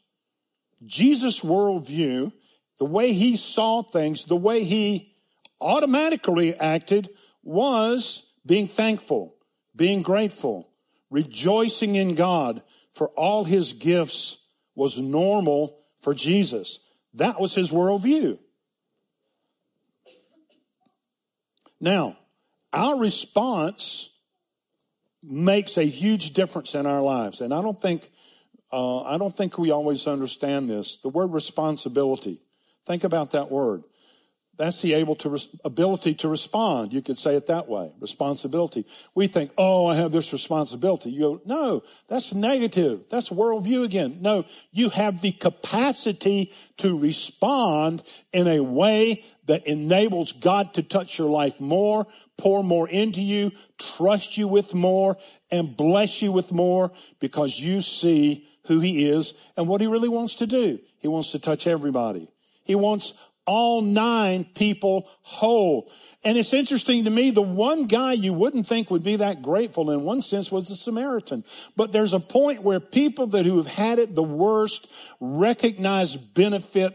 Jesus' 0.85 1.41
worldview, 1.41 2.31
the 2.79 2.85
way 2.85 3.15
he 3.15 3.35
saw 3.35 3.83
things, 3.83 4.27
the 4.27 4.37
way 4.37 4.65
he 4.65 5.15
automatically 5.63 6.55
acted 6.57 7.09
was 7.43 8.35
being 8.45 8.69
thankful, 8.69 9.35
being 9.75 10.03
grateful, 10.03 10.69
rejoicing 11.09 11.95
in 11.95 12.15
God 12.15 12.61
for 12.93 13.09
all 13.13 13.45
his 13.45 13.73
gifts 13.73 14.45
was 14.79 14.97
normal 14.97 15.77
for 16.01 16.15
Jesus. 16.15 16.79
That 17.15 17.41
was 17.41 17.53
his 17.53 17.71
worldview. 17.71 18.39
Now, 21.81 22.17
our 22.73 22.97
response 22.97 24.21
makes 25.21 25.77
a 25.77 25.83
huge 25.83 26.33
difference 26.33 26.77
in 26.77 26.87
our 26.87 27.03
lives. 27.03 27.41
And 27.41 27.53
I 27.53 27.61
don't 27.61 27.81
think, 27.81 28.09
uh, 28.73 29.03
I 29.03 29.19
don't 29.19 29.37
think 29.37 29.59
we 29.59 29.73
always 29.73 30.07
understand 30.07 30.71
this. 30.71 30.99
The 30.99 31.09
word 31.09 31.33
responsibility. 31.33 32.41
Think 32.87 33.03
about 33.03 33.33
that 33.33 33.51
word. 33.51 33.83
That's 34.59 34.83
the 34.83 34.95
able 34.95 35.15
to 35.17 35.39
ability 35.65 36.15
to 36.17 36.29
respond. 36.29 36.93
You 36.93 37.01
could 37.01 37.17
say 37.17 37.37
it 37.37 37.47
that 37.47 37.69
way. 37.69 37.93
Responsibility. 38.01 38.85
We 39.15 39.29
think, 39.29 39.53
oh, 39.57 39.87
I 39.87 39.95
have 39.95 40.11
this 40.11 40.33
responsibility. 40.33 41.11
You 41.11 41.21
go, 41.21 41.41
no, 41.47 41.85
that's 42.09 42.35
negative. 42.35 43.05
That's 43.09 43.29
worldview 43.29 43.85
again. 43.85 44.19
No, 44.21 44.45
you 44.73 44.91
have 44.91 45.23
the 45.23 45.31
capacity 45.31 46.53
to 46.79 46.99
respond 46.99 48.03
in 48.33 48.49
a 48.49 48.61
way 48.61 49.25
that 49.47 49.65
enables 49.67 50.33
God 50.33 50.75
to 50.75 50.83
touch 50.83 51.19
your 51.19 51.31
life 51.31 51.61
more, 51.61 52.09
pour 52.37 52.65
more 52.65 52.89
into 52.89 53.23
you, 53.23 53.53
trust 53.79 54.37
you 54.37 54.49
with 54.49 54.75
more, 54.75 55.17
and 55.53 55.77
bless 55.77 56.21
you 56.21 56.33
with 56.33 56.51
more 56.51 56.91
because 57.21 57.61
you 57.61 57.81
see 57.81 58.49
who 58.67 58.81
he 58.81 59.09
is 59.09 59.35
and 59.57 59.69
what 59.69 59.81
he 59.81 59.87
really 59.87 60.09
wants 60.09 60.35
to 60.37 60.49
do. 60.49 60.81
He 60.99 61.07
wants 61.07 61.31
to 61.31 61.39
touch 61.39 61.69
everybody. 61.69 62.29
He 62.65 62.75
wants 62.75 63.15
all 63.49 63.81
nine 63.81 64.45
people 64.45 65.09
whole. 65.23 65.91
And 66.23 66.37
it's 66.37 66.53
interesting 66.53 67.05
to 67.05 67.11
me, 67.11 67.31
the 67.31 67.41
one 67.41 67.87
guy 67.87 68.13
you 68.13 68.35
wouldn't 68.35 68.67
think 68.67 68.91
would 68.91 69.03
be 69.03 69.17
that 69.17 69.41
grateful 69.41 69.91
in 69.91 70.03
one 70.03 70.21
sense 70.21 70.53
was 70.53 70.69
the 70.69 70.77
Samaritan. 70.77 71.45
But 71.75 71.91
there's 71.91 72.13
a 72.13 72.21
point 72.21 72.63
where 72.63 72.79
people 72.79 73.27
that 73.29 73.47
who 73.47 73.57
have 73.57 73.67
had 73.67 73.99
it 73.99 74.15
the 74.15 74.23
worst 74.23 74.93
recognize 75.19 76.15
benefit 76.15 76.93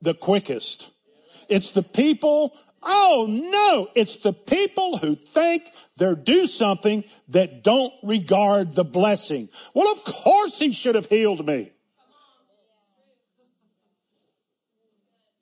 the 0.00 0.14
quickest. 0.14 0.90
It's 1.48 1.72
the 1.72 1.82
people, 1.82 2.56
oh 2.84 3.26
no, 3.28 3.88
it's 3.96 4.18
the 4.18 4.32
people 4.32 4.98
who 4.98 5.16
think 5.16 5.64
they're 5.96 6.14
due 6.14 6.46
something 6.46 7.02
that 7.30 7.64
don't 7.64 7.92
regard 8.04 8.76
the 8.76 8.84
blessing. 8.84 9.48
Well, 9.74 9.90
of 9.90 10.04
course 10.04 10.56
he 10.60 10.72
should 10.72 10.94
have 10.94 11.06
healed 11.06 11.44
me. 11.44 11.72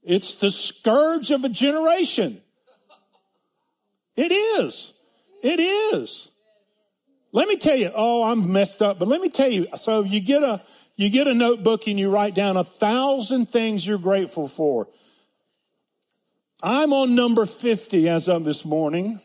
It's 0.03 0.37
the 0.37 0.51
scourge 0.51 1.31
of 1.31 1.45
a 1.45 1.49
generation. 1.49 2.41
It 4.17 4.33
is. 4.33 4.99
It 5.43 5.61
is. 5.61 6.33
Let 7.33 7.47
me 7.47 7.57
tell 7.57 7.77
you, 7.77 7.93
oh, 7.95 8.25
I'm 8.25 8.53
messed 8.53 8.83
up, 8.83 8.99
but 8.99 9.07
let 9.07 9.21
me 9.21 9.29
tell 9.29 9.49
you, 9.49 9.69
so 9.77 10.03
you 10.03 10.21
get 10.21 10.43
a, 10.43 10.63
you 10.97 11.11
get 11.11 11.27
a 11.27 11.35
notebook 11.35 11.87
and 11.87 11.99
you 11.99 12.11
write 12.11 12.35
down 12.35 12.57
a 12.57 12.65
thousand 12.65 13.51
things 13.51 13.87
you're 13.87 13.99
grateful 13.99 14.49
for. 14.49 14.89
I'm 16.63 16.93
on 16.93 17.15
number 17.15 17.47
50 17.47 18.09
as 18.09 18.29
of 18.29 18.45
this 18.45 18.65
morning. 18.65 19.21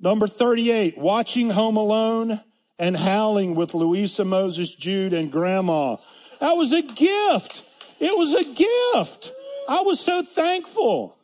Number 0.00 0.26
38, 0.26 0.98
watching 0.98 1.50
Home 1.50 1.76
Alone 1.76 2.40
and 2.78 2.96
howling 2.96 3.54
with 3.54 3.74
Louisa 3.74 4.24
Moses, 4.24 4.74
Jude, 4.74 5.12
and 5.12 5.32
Grandma. 5.32 5.96
That 6.40 6.52
was 6.52 6.72
a 6.72 6.82
gift. 6.82 7.64
It 8.00 8.16
was 8.16 8.34
a 8.34 8.44
gift. 8.44 9.32
I 9.68 9.82
was 9.82 10.00
so 10.00 10.22
thankful. 10.22 11.16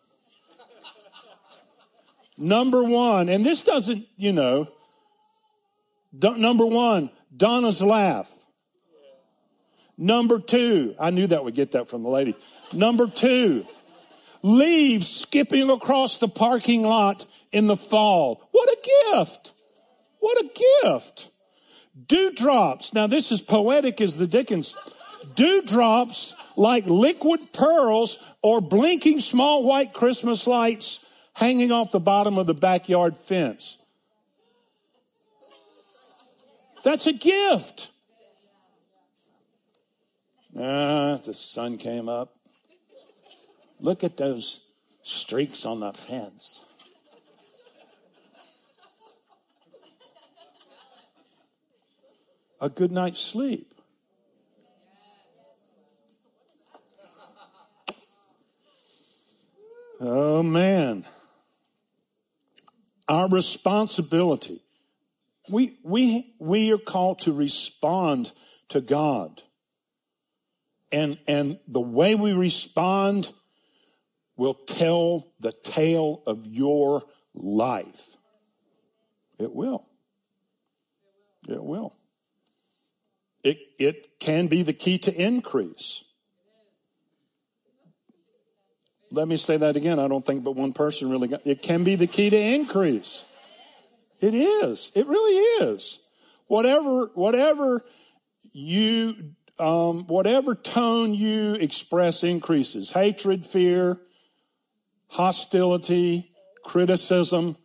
Number 2.36 2.82
one, 2.82 3.28
and 3.28 3.46
this 3.46 3.62
doesn't, 3.62 4.06
you 4.16 4.32
know, 4.32 4.68
number 6.12 6.66
one, 6.66 7.10
Donna's 7.36 7.80
laugh. 7.80 8.30
Number 9.96 10.40
two, 10.40 10.96
I 10.98 11.10
knew 11.10 11.28
that 11.28 11.44
would 11.44 11.54
get 11.54 11.72
that 11.72 11.88
from 11.88 12.02
the 12.02 12.08
lady. 12.08 12.34
Number 12.72 13.06
two, 13.06 13.64
leaves 14.42 15.08
skipping 15.08 15.70
across 15.70 16.18
the 16.18 16.28
parking 16.28 16.82
lot 16.82 17.26
in 17.52 17.68
the 17.68 17.76
fall. 17.76 18.46
What 18.50 18.68
a 18.68 19.12
gift! 19.14 19.52
What 20.18 20.38
a 20.38 20.50
gift! 20.82 21.30
Dewdrops. 22.08 22.92
Now 22.92 23.06
this 23.06 23.30
is 23.30 23.40
poetic 23.40 24.00
as 24.00 24.16
the 24.16 24.26
Dickens. 24.26 24.74
Dewdrops 25.34 26.34
like 26.56 26.86
liquid 26.86 27.52
pearls 27.52 28.18
or 28.42 28.60
blinking 28.60 29.20
small 29.20 29.64
white 29.64 29.92
Christmas 29.92 30.46
lights 30.46 31.04
hanging 31.32 31.72
off 31.72 31.90
the 31.90 32.00
bottom 32.00 32.38
of 32.38 32.46
the 32.46 32.54
backyard 32.54 33.16
fence. 33.16 33.84
That's 36.84 37.06
a 37.06 37.12
gift. 37.12 37.90
Ah, 40.56 41.18
the 41.24 41.34
sun 41.34 41.78
came 41.78 42.08
up. 42.08 42.36
Look 43.80 44.04
at 44.04 44.16
those 44.16 44.70
streaks 45.02 45.66
on 45.66 45.80
the 45.80 45.92
fence. 45.92 46.60
A 52.60 52.70
good 52.70 52.92
night's 52.92 53.20
sleep. 53.20 53.73
Oh 60.06 60.42
man. 60.42 61.06
Our 63.08 63.28
responsibility. 63.28 64.62
We, 65.50 65.78
we, 65.82 66.34
we 66.38 66.72
are 66.72 66.78
called 66.78 67.22
to 67.22 67.32
respond 67.32 68.32
to 68.68 68.82
God. 68.82 69.42
And, 70.92 71.18
and 71.26 71.58
the 71.66 71.80
way 71.80 72.14
we 72.14 72.32
respond 72.32 73.32
will 74.36 74.54
tell 74.54 75.32
the 75.40 75.52
tale 75.52 76.22
of 76.26 76.46
your 76.46 77.02
life. 77.34 78.16
It 79.38 79.54
will. 79.54 79.86
It 81.48 81.62
will. 81.62 81.96
It, 83.42 83.58
it 83.78 84.18
can 84.20 84.48
be 84.48 84.62
the 84.62 84.72
key 84.72 84.98
to 84.98 85.14
increase. 85.14 86.04
Let 89.14 89.28
me 89.28 89.36
say 89.36 89.56
that 89.56 89.76
again. 89.76 89.98
I 89.98 90.08
don't 90.08 90.24
think 90.24 90.44
but 90.44 90.52
one 90.56 90.72
person 90.72 91.10
really 91.10 91.28
got 91.28 91.46
it 91.46 91.62
can 91.62 91.84
be 91.84 91.94
the 91.96 92.06
key 92.06 92.30
to 92.30 92.36
increase. 92.36 93.24
It 94.20 94.34
is. 94.34 94.90
It 94.94 95.06
really 95.06 95.34
is. 95.66 96.06
Whatever, 96.46 97.10
whatever 97.14 97.84
you, 98.52 99.34
um, 99.58 100.06
whatever 100.06 100.54
tone 100.54 101.14
you 101.14 101.54
express 101.54 102.22
increases. 102.22 102.90
Hatred, 102.90 103.44
fear, 103.46 103.98
hostility, 105.08 106.32
criticism. 106.64 107.56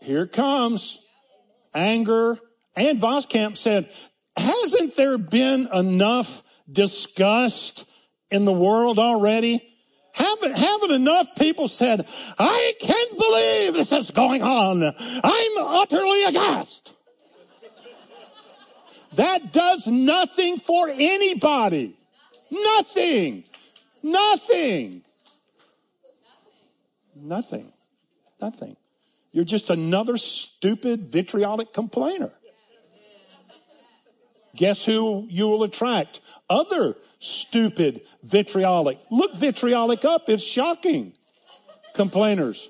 Here 0.00 0.26
comes 0.26 1.06
anger. 1.74 2.38
Ann 2.76 2.98
Voskamp 2.98 3.56
said, 3.56 3.90
hasn't 4.36 4.96
there 4.96 5.18
been 5.18 5.68
enough 5.72 6.42
disgust 6.70 7.84
in 8.30 8.44
the 8.44 8.52
world 8.52 8.98
already? 8.98 9.69
Haven't, 10.12 10.90
enough 10.90 11.34
people 11.36 11.68
said, 11.68 12.06
I 12.38 12.74
can't 12.80 13.18
believe 13.18 13.74
this 13.74 13.92
is 13.92 14.10
going 14.10 14.42
on. 14.42 14.82
I'm 14.82 15.52
utterly 15.58 16.24
aghast. 16.24 16.94
That 19.14 19.52
does 19.52 19.86
nothing 19.86 20.58
for 20.58 20.88
anybody. 20.88 21.96
Nothing. 22.50 23.44
Nothing. 24.02 25.02
Nothing. 27.14 27.72
Nothing. 28.40 28.76
You're 29.32 29.44
just 29.44 29.70
another 29.70 30.16
stupid, 30.16 31.02
vitriolic 31.02 31.72
complainer. 31.72 32.32
Guess 34.56 34.84
who 34.84 35.26
you 35.30 35.48
will 35.48 35.62
attract? 35.62 36.20
Other 36.48 36.96
stupid, 37.20 38.00
vitriolic. 38.24 38.98
Look 39.10 39.36
vitriolic 39.36 40.04
up. 40.04 40.28
It's 40.28 40.42
shocking. 40.42 41.12
Complainers. 41.94 42.68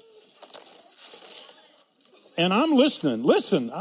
And 2.37 2.53
I'm 2.53 2.73
listening. 2.73 3.23
Listen, 3.23 3.73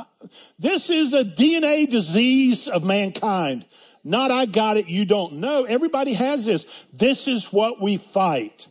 this 0.57 0.89
is 0.89 1.13
a 1.13 1.23
DNA 1.23 1.89
disease 1.89 2.67
of 2.67 2.83
mankind. 2.83 3.65
Not 4.03 4.31
I 4.31 4.45
got 4.45 4.77
it, 4.77 4.87
you 4.87 5.05
don't 5.05 5.33
know. 5.35 5.65
Everybody 5.65 6.13
has 6.13 6.45
this. 6.45 6.65
This 6.93 7.27
is 7.27 7.51
what 7.51 7.81
we 7.81 7.97
fight. 7.97 8.67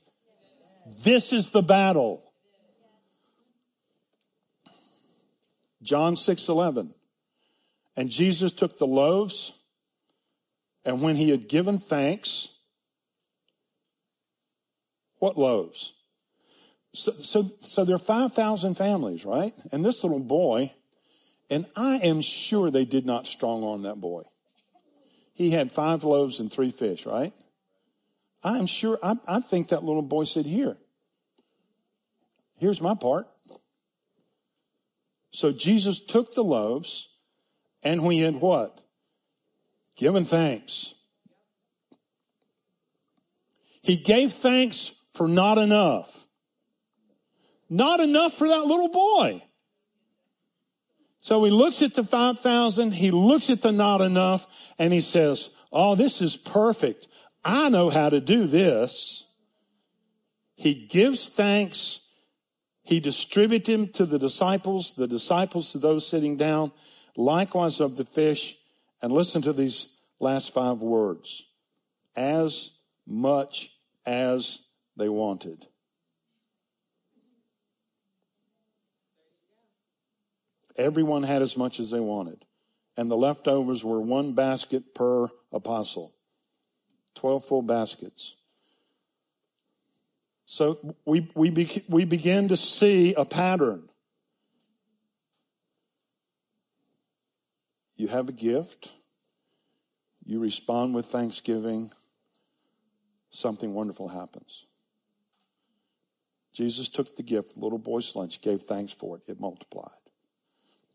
This 1.04 1.32
is 1.32 1.50
the 1.50 1.62
battle. 1.62 2.22
John 5.82 6.16
6 6.16 6.48
11. 6.48 6.94
And 7.96 8.10
Jesus 8.10 8.52
took 8.52 8.78
the 8.78 8.86
loaves 8.86 9.58
and 10.84 11.02
when 11.02 11.16
he 11.16 11.30
had 11.30 11.48
given 11.48 11.78
thanks, 11.78 12.58
what 15.18 15.36
loaves? 15.36 15.94
So, 16.94 17.12
so, 17.12 17.50
so 17.60 17.84
there 17.84 17.96
are 17.96 17.98
5,000 17.98 18.74
families, 18.74 19.24
right? 19.24 19.52
And 19.70 19.84
this 19.84 20.02
little 20.02 20.20
boy, 20.20 20.72
and 21.50 21.66
I 21.76 21.96
am 21.96 22.20
sure 22.20 22.70
they 22.70 22.84
did 22.84 23.06
not 23.06 23.26
strong 23.26 23.62
arm 23.64 23.82
that 23.82 24.00
boy. 24.00 24.22
He 25.34 25.50
had 25.50 25.70
five 25.70 26.02
loaves 26.02 26.40
and 26.40 26.50
three 26.50 26.70
fish, 26.70 27.06
right? 27.06 27.32
I'm 28.42 28.66
sure, 28.66 28.98
I, 29.02 29.16
I 29.26 29.40
think 29.40 29.68
that 29.68 29.84
little 29.84 30.02
boy 30.02 30.24
said, 30.24 30.46
Here, 30.46 30.76
here's 32.56 32.80
my 32.80 32.94
part. 32.94 33.28
So 35.30 35.52
Jesus 35.52 36.04
took 36.04 36.34
the 36.34 36.42
loaves 36.42 37.14
and 37.82 38.02
we 38.02 38.18
had 38.18 38.36
what? 38.36 38.80
Given 39.98 40.24
thanks. 40.24 40.94
He 43.82 43.96
gave 43.96 44.32
thanks 44.32 44.94
for 45.12 45.26
not 45.26 45.58
enough. 45.58 46.26
Not 47.68 48.00
enough 48.00 48.34
for 48.34 48.48
that 48.48 48.64
little 48.64 48.88
boy. 48.88 49.42
So 51.20 51.42
he 51.42 51.50
looks 51.50 51.82
at 51.82 51.94
the 51.94 52.04
5,000, 52.04 52.92
he 52.92 53.10
looks 53.10 53.50
at 53.50 53.60
the 53.60 53.72
not 53.72 54.00
enough, 54.00 54.46
and 54.78 54.92
he 54.92 55.00
says, 55.00 55.50
Oh, 55.72 55.96
this 55.96 56.22
is 56.22 56.36
perfect. 56.36 57.08
I 57.44 57.68
know 57.68 57.90
how 57.90 58.08
to 58.08 58.20
do 58.20 58.46
this. 58.46 59.30
He 60.54 60.86
gives 60.86 61.28
thanks. 61.28 62.08
He 62.82 63.00
distributes 63.00 63.66
them 63.66 63.88
to 63.88 64.06
the 64.06 64.18
disciples, 64.18 64.94
the 64.94 65.08
disciples 65.08 65.72
to 65.72 65.78
those 65.78 66.06
sitting 66.06 66.36
down, 66.36 66.72
likewise 67.16 67.80
of 67.80 67.96
the 67.96 68.04
fish. 68.04 68.56
And 69.00 69.12
listen 69.12 69.42
to 69.42 69.52
these 69.52 69.98
last 70.20 70.52
five 70.52 70.82
words. 70.82 71.44
As 72.16 72.78
much 73.06 73.70
as 74.04 74.66
they 74.96 75.08
wanted. 75.08 75.66
Everyone 80.76 81.22
had 81.22 81.42
as 81.42 81.56
much 81.56 81.80
as 81.80 81.90
they 81.90 82.00
wanted. 82.00 82.44
And 82.96 83.10
the 83.10 83.16
leftovers 83.16 83.84
were 83.84 84.00
one 84.00 84.32
basket 84.32 84.94
per 84.94 85.28
apostle. 85.52 86.14
12 87.14 87.44
full 87.44 87.62
baskets. 87.62 88.36
So 90.46 90.94
we, 91.04 91.30
we, 91.34 91.50
be, 91.50 91.84
we 91.88 92.04
begin 92.04 92.48
to 92.48 92.56
see 92.56 93.14
a 93.14 93.24
pattern. 93.24 93.87
You 97.98 98.06
have 98.06 98.28
a 98.28 98.32
gift, 98.32 98.92
you 100.24 100.38
respond 100.38 100.94
with 100.94 101.06
thanksgiving, 101.06 101.90
something 103.28 103.74
wonderful 103.74 104.08
happens. 104.08 104.66
Jesus 106.52 106.88
took 106.88 107.16
the 107.16 107.24
gift, 107.24 107.54
the 107.54 107.60
little 107.60 107.78
boy's 107.78 108.14
lunch, 108.14 108.40
gave 108.40 108.62
thanks 108.62 108.92
for 108.92 109.16
it, 109.16 109.22
it 109.26 109.40
multiplied. 109.40 109.90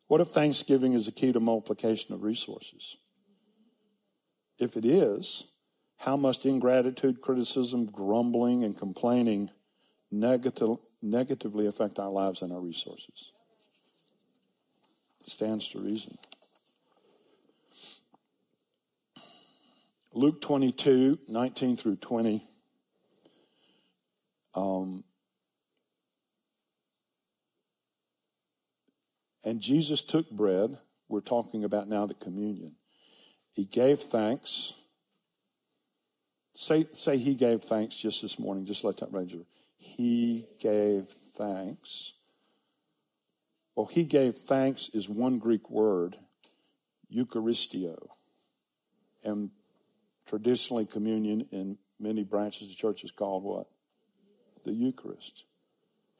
What 0.08 0.22
if 0.22 0.30
thanksgiving 0.30 0.94
is 0.94 1.06
the 1.06 1.12
key 1.12 1.34
to 1.34 1.42
multiplication 1.42 2.14
of 2.14 2.24
resources? 2.24 2.96
If 4.58 4.78
it 4.78 4.86
is, 4.86 5.52
how 5.98 6.16
must 6.16 6.46
ingratitude, 6.46 7.22
criticism, 7.22 7.86
grumbling, 7.86 8.64
and 8.64 8.78
complaining 8.78 9.50
negative, 10.10 10.78
negatively 11.02 11.68
affect 11.68 12.00
our 12.00 12.12
lives 12.12 12.42
and 12.42 12.54
our 12.54 12.62
resources? 12.62 13.34
It 15.20 15.30
stands 15.30 15.68
to 15.70 15.80
reason. 15.80 16.18
Luke 20.14 20.42
22, 20.42 21.20
19 21.28 21.78
through 21.78 21.96
20. 21.98 22.48
Um, 24.56 25.04
and 29.44 29.60
Jesus 29.60 30.02
took 30.02 30.30
bread. 30.30 30.78
We're 31.10 31.22
talking 31.22 31.64
about 31.64 31.88
now 31.88 32.06
the 32.06 32.14
communion. 32.14 32.74
He 33.54 33.66
gave 33.66 34.00
thanks 34.00 34.74
Say, 36.56 36.86
say 36.94 37.18
he 37.18 37.34
gave 37.34 37.64
thanks 37.64 37.96
just 37.96 38.22
this 38.22 38.38
morning. 38.38 38.66
Just 38.66 38.84
let 38.84 38.98
that 38.98 39.12
register. 39.12 39.46
He 39.78 40.46
gave 40.60 41.08
thanks. 41.36 42.14
Well, 43.76 43.88
he 43.88 44.04
gave 44.04 44.36
thanks 44.36 44.90
is 44.90 45.10
one 45.10 45.40
Greek 45.40 45.72
word, 45.72 46.16
Eucharisteo. 47.14 48.08
And 49.24 49.50
traditionally, 50.28 50.86
communion 50.86 51.48
in 51.52 51.78
many 52.00 52.24
branches 52.24 52.64
of 52.64 52.70
the 52.70 52.76
church 52.76 53.04
is 53.04 53.12
called 53.12 53.44
what? 53.44 53.68
The 54.66 54.72
Eucharist. 54.72 55.44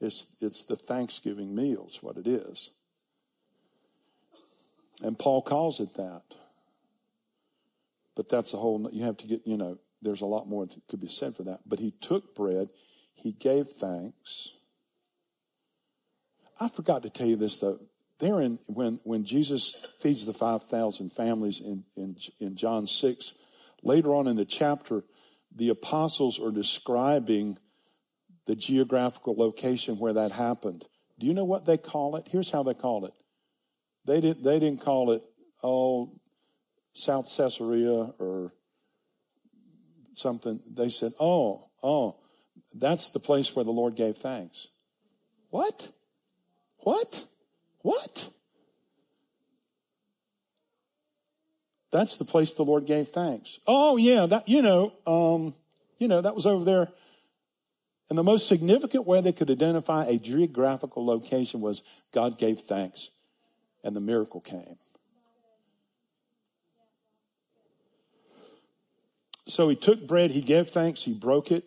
It's, 0.00 0.26
it's 0.40 0.64
the 0.64 0.76
Thanksgiving 0.76 1.54
meal, 1.54 1.86
is 1.88 2.02
what 2.02 2.16
it 2.16 2.26
is. 2.26 2.70
And 5.02 5.18
Paul 5.18 5.42
calls 5.42 5.80
it 5.80 5.94
that. 5.94 6.22
But 8.14 8.28
that's 8.28 8.54
a 8.54 8.56
whole, 8.56 8.88
you 8.92 9.04
have 9.04 9.16
to 9.18 9.26
get, 9.26 9.46
you 9.46 9.56
know, 9.56 9.78
there's 10.02 10.20
a 10.20 10.26
lot 10.26 10.46
more 10.46 10.66
that 10.66 10.86
could 10.88 11.00
be 11.00 11.08
said 11.08 11.34
for 11.34 11.42
that. 11.44 11.60
But 11.66 11.80
he 11.80 11.92
took 12.00 12.34
bread, 12.34 12.68
he 13.14 13.32
gave 13.32 13.68
thanks. 13.68 14.50
I 16.60 16.68
forgot 16.68 17.02
to 17.02 17.10
tell 17.10 17.26
you 17.26 17.36
this 17.36 17.58
though. 17.58 17.80
There 18.20 18.40
in 18.40 18.60
when 18.68 19.00
when 19.02 19.24
Jesus 19.24 19.74
feeds 20.00 20.24
the 20.24 20.32
five 20.32 20.62
thousand 20.64 21.10
families 21.12 21.60
in, 21.60 21.84
in 21.96 22.16
in 22.38 22.54
John 22.54 22.86
six, 22.86 23.34
later 23.84 24.14
on 24.14 24.26
in 24.26 24.36
the 24.36 24.44
chapter, 24.44 25.04
the 25.54 25.68
apostles 25.68 26.40
are 26.40 26.50
describing 26.50 27.58
the 28.46 28.56
geographical 28.56 29.36
location 29.36 29.98
where 29.98 30.14
that 30.14 30.32
happened. 30.32 30.84
Do 31.18 31.26
you 31.26 31.34
know 31.34 31.44
what 31.44 31.64
they 31.64 31.76
call 31.76 32.16
it? 32.16 32.28
Here's 32.30 32.50
how 32.50 32.62
they 32.62 32.74
called 32.74 33.04
it. 33.04 33.12
They 34.06 34.20
didn't 34.20 34.42
they 34.42 34.58
didn't 34.58 34.82
call 34.82 35.12
it 35.12 35.22
oh 35.62 36.10
South 36.94 37.30
Caesarea 37.36 38.12
or 38.18 38.52
something, 40.16 40.60
they 40.70 40.88
said, 40.88 41.12
Oh, 41.20 41.64
oh, 41.82 42.16
that's 42.74 43.10
the 43.10 43.18
place 43.18 43.54
where 43.54 43.64
the 43.64 43.70
Lord 43.70 43.96
gave 43.96 44.16
thanks. 44.16 44.68
What? 45.50 45.90
What? 46.78 47.26
What? 47.80 48.30
That's 51.94 52.16
the 52.16 52.24
place 52.24 52.52
the 52.52 52.64
Lord 52.64 52.86
gave 52.86 53.10
thanks. 53.10 53.60
Oh 53.68 53.96
yeah, 53.96 54.26
that 54.26 54.48
you 54.48 54.62
know, 54.62 54.94
um, 55.06 55.54
you 55.96 56.08
know, 56.08 56.20
that 56.22 56.34
was 56.34 56.44
over 56.44 56.64
there. 56.64 56.88
And 58.10 58.18
the 58.18 58.24
most 58.24 58.48
significant 58.48 59.06
way 59.06 59.20
they 59.20 59.32
could 59.32 59.48
identify 59.48 60.04
a 60.06 60.18
geographical 60.18 61.06
location 61.06 61.60
was 61.60 61.84
God 62.12 62.36
gave 62.36 62.58
thanks 62.58 63.10
and 63.84 63.94
the 63.94 64.00
miracle 64.00 64.40
came. 64.40 64.76
So 69.46 69.68
he 69.68 69.76
took 69.76 70.04
bread, 70.04 70.32
he 70.32 70.40
gave 70.40 70.70
thanks, 70.70 71.04
he 71.04 71.14
broke 71.14 71.52
it, 71.52 71.62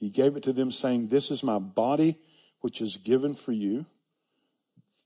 he 0.00 0.10
gave 0.10 0.36
it 0.36 0.42
to 0.42 0.52
them, 0.52 0.72
saying, 0.72 1.06
This 1.06 1.30
is 1.30 1.44
my 1.44 1.60
body, 1.60 2.18
which 2.62 2.80
is 2.80 2.96
given 2.96 3.36
for 3.36 3.52
you. 3.52 3.86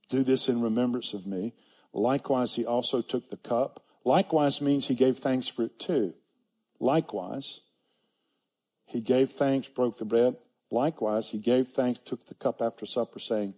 Do 0.09 0.23
this 0.23 0.49
in 0.49 0.63
remembrance 0.63 1.13
of 1.13 1.27
me. 1.27 1.53
Likewise, 1.93 2.55
he 2.55 2.65
also 2.65 3.03
took 3.03 3.29
the 3.29 3.37
cup. 3.37 3.85
Likewise 4.05 4.61
means 4.61 4.87
he 4.87 4.95
gave 4.95 5.19
thanks 5.19 5.49
for 5.49 5.65
it 5.65 5.79
too. 5.79 6.15
Likewise, 6.79 7.61
he 8.87 9.01
gave 9.01 9.31
thanks, 9.31 9.69
broke 9.69 9.99
the 9.99 10.05
bread. 10.05 10.37
Likewise, 10.71 11.29
he 11.29 11.39
gave 11.39 11.69
thanks, 11.69 12.01
took 12.01 12.27
the 12.27 12.35
cup 12.35 12.63
after 12.63 12.87
supper, 12.87 13.19
saying, 13.19 13.55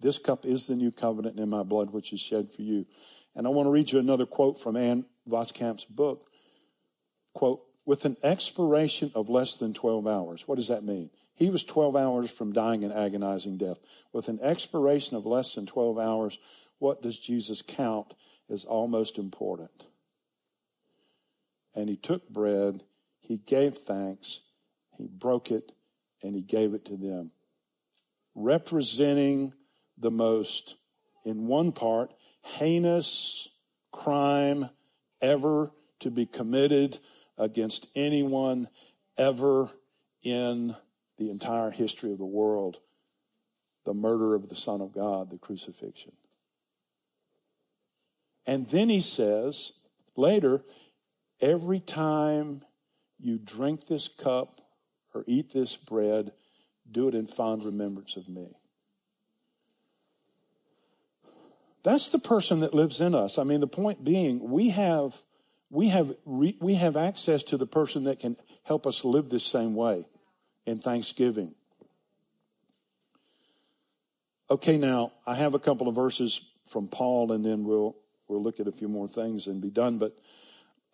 This 0.00 0.18
cup 0.18 0.44
is 0.44 0.66
the 0.66 0.74
new 0.74 0.92
covenant 0.92 1.38
in 1.38 1.48
my 1.48 1.62
blood, 1.62 1.90
which 1.90 2.12
is 2.12 2.20
shed 2.20 2.52
for 2.52 2.62
you. 2.62 2.86
And 3.34 3.46
I 3.46 3.50
want 3.50 3.66
to 3.66 3.70
read 3.70 3.92
you 3.92 3.98
another 3.98 4.26
quote 4.26 4.60
from 4.60 4.76
Ann 4.76 5.06
Voskamp's 5.28 5.84
book. 5.84 6.28
Quote, 7.34 7.62
with 7.86 8.04
an 8.04 8.16
expiration 8.22 9.12
of 9.14 9.28
less 9.28 9.56
than 9.56 9.72
12 9.72 10.06
hours. 10.06 10.46
What 10.46 10.56
does 10.56 10.68
that 10.68 10.82
mean? 10.82 11.10
He 11.34 11.50
was 11.50 11.62
12 11.64 11.94
hours 11.94 12.30
from 12.30 12.52
dying 12.52 12.82
an 12.82 12.92
agonizing 12.92 13.58
death. 13.58 13.78
With 14.12 14.28
an 14.28 14.40
expiration 14.42 15.16
of 15.16 15.24
less 15.24 15.54
than 15.54 15.66
12 15.66 15.98
hours, 15.98 16.38
what 16.78 17.02
does 17.02 17.18
Jesus 17.18 17.62
count 17.62 18.14
as 18.50 18.64
almost 18.64 19.18
important? 19.18 19.86
And 21.74 21.88
he 21.88 21.96
took 21.96 22.28
bread, 22.28 22.82
he 23.20 23.38
gave 23.38 23.74
thanks, 23.74 24.40
he 24.96 25.06
broke 25.06 25.50
it, 25.50 25.72
and 26.22 26.34
he 26.34 26.42
gave 26.42 26.74
it 26.74 26.84
to 26.86 26.96
them, 26.96 27.32
representing 28.34 29.52
the 29.98 30.10
most, 30.10 30.76
in 31.24 31.46
one 31.46 31.72
part, 31.72 32.12
heinous 32.42 33.48
crime 33.92 34.70
ever 35.20 35.70
to 36.00 36.10
be 36.10 36.26
committed 36.26 36.98
against 37.38 37.88
anyone 37.94 38.68
ever 39.18 39.68
in 40.22 40.74
the 41.18 41.30
entire 41.30 41.70
history 41.70 42.12
of 42.12 42.18
the 42.18 42.24
world 42.24 42.80
the 43.86 43.94
murder 43.94 44.34
of 44.34 44.48
the 44.48 44.56
Son 44.56 44.82
of 44.82 44.92
God, 44.92 45.30
the 45.30 45.38
crucifixion. 45.38 46.12
And 48.46 48.66
then 48.68 48.88
he 48.88 49.00
says 49.00 49.72
later, 50.16 50.62
every 51.40 51.80
time 51.80 52.62
you 53.18 53.38
drink 53.38 53.86
this 53.86 54.08
cup 54.08 54.60
or 55.14 55.24
eat 55.26 55.52
this 55.52 55.76
bread, 55.76 56.32
Do 56.90 57.08
it 57.08 57.14
in 57.14 57.26
fond 57.26 57.64
remembrance 57.64 58.16
of 58.16 58.28
me. 58.28 58.56
That's 61.82 62.08
the 62.08 62.18
person 62.18 62.60
that 62.60 62.74
lives 62.74 63.00
in 63.00 63.14
us. 63.14 63.38
I 63.38 63.44
mean, 63.44 63.60
the 63.60 63.66
point 63.66 64.04
being, 64.04 64.50
we 64.50 64.70
have, 64.70 65.14
we 65.70 65.88
have, 65.88 66.16
re, 66.24 66.56
we 66.60 66.74
have 66.74 66.96
access 66.96 67.42
to 67.44 67.56
the 67.56 67.66
person 67.66 68.04
that 68.04 68.18
can 68.18 68.36
help 68.64 68.86
us 68.86 69.04
live 69.04 69.30
this 69.30 69.44
same 69.44 69.74
way 69.74 70.04
in 70.64 70.78
Thanksgiving. 70.78 71.54
Okay, 74.50 74.76
now 74.76 75.12
I 75.26 75.34
have 75.34 75.54
a 75.54 75.58
couple 75.60 75.88
of 75.88 75.94
verses 75.94 76.52
from 76.66 76.88
Paul, 76.88 77.32
and 77.32 77.44
then 77.44 77.64
we'll 77.64 77.96
we'll 78.28 78.42
look 78.42 78.60
at 78.60 78.68
a 78.68 78.72
few 78.72 78.88
more 78.88 79.08
things 79.08 79.46
and 79.46 79.60
be 79.60 79.70
done. 79.70 79.98
But 79.98 80.16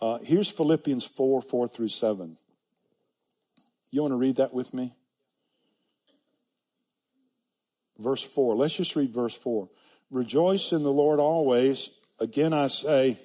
uh, 0.01 0.19
here's 0.19 0.49
Philippians 0.49 1.05
four 1.05 1.43
four 1.43 1.69
through 1.69 1.89
seven. 1.89 2.37
You 3.91 4.03
want 4.03 4.13
to 4.13 4.17
read 4.17 4.37
that 4.37 4.55
with 4.55 4.73
me? 4.73 4.95
Verse 7.99 8.23
four. 8.23 8.57
Let's 8.57 8.75
just 8.75 8.97
read 8.97 9.11
verse 9.11 9.35
four. 9.35 9.69
Rejoice 10.11 10.73
in 10.73 10.83
the 10.83 10.93
Lord 10.93 11.21
always. 11.21 11.91
Again, 12.21 12.53
I 12.53 12.67
say. 12.67 13.19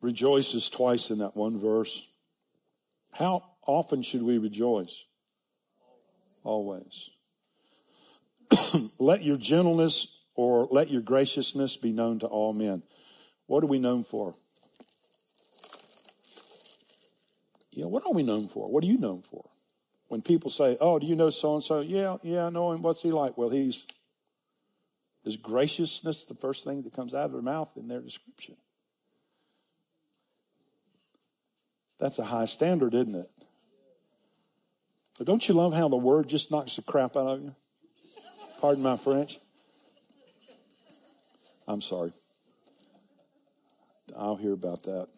Rejoices 0.00 0.70
twice 0.70 1.10
in 1.10 1.18
that 1.18 1.36
one 1.36 1.58
verse. 1.60 2.06
How 3.12 3.44
often 3.66 4.02
should 4.02 4.22
we 4.22 4.38
rejoice? 4.38 5.04
Always. 6.42 7.10
let 8.98 9.22
your 9.22 9.36
gentleness 9.36 10.22
or 10.34 10.66
let 10.70 10.90
your 10.90 11.02
graciousness 11.02 11.76
be 11.76 11.92
known 11.92 12.18
to 12.20 12.26
all 12.26 12.52
men. 12.52 12.82
What 13.46 13.64
are 13.64 13.68
we 13.68 13.78
known 13.78 14.04
for? 14.04 14.34
Yeah, 17.72 17.86
what 17.86 18.04
are 18.06 18.12
we 18.12 18.22
known 18.22 18.48
for? 18.48 18.70
What 18.70 18.84
are 18.84 18.86
you 18.86 18.98
known 18.98 19.22
for? 19.22 19.48
When 20.08 20.22
people 20.22 20.50
say, 20.50 20.76
Oh, 20.80 20.98
do 20.98 21.06
you 21.06 21.14
know 21.14 21.30
so 21.30 21.54
and 21.54 21.64
so? 21.64 21.80
Yeah, 21.80 22.16
yeah, 22.22 22.46
I 22.46 22.50
know 22.50 22.72
him. 22.72 22.82
What's 22.82 23.02
he 23.02 23.12
like? 23.12 23.38
Well, 23.38 23.50
he's 23.50 23.86
is 25.24 25.36
graciousness 25.36 26.24
the 26.24 26.34
first 26.34 26.64
thing 26.64 26.82
that 26.82 26.94
comes 26.94 27.14
out 27.14 27.26
of 27.26 27.32
their 27.32 27.42
mouth 27.42 27.70
in 27.76 27.88
their 27.88 28.00
description. 28.00 28.56
That's 31.98 32.18
a 32.18 32.24
high 32.24 32.46
standard, 32.46 32.94
isn't 32.94 33.14
it? 33.14 33.30
But 35.18 35.26
don't 35.26 35.46
you 35.46 35.54
love 35.54 35.74
how 35.74 35.88
the 35.88 35.96
word 35.96 36.28
just 36.28 36.50
knocks 36.50 36.76
the 36.76 36.82
crap 36.82 37.16
out 37.16 37.26
of 37.26 37.42
you? 37.42 37.54
Pardon 38.60 38.82
my 38.82 38.96
French. 38.96 39.38
I'm 41.66 41.80
sorry. 41.80 42.12
I'll 44.14 44.36
hear 44.36 44.52
about 44.52 44.82
that. 44.82 45.08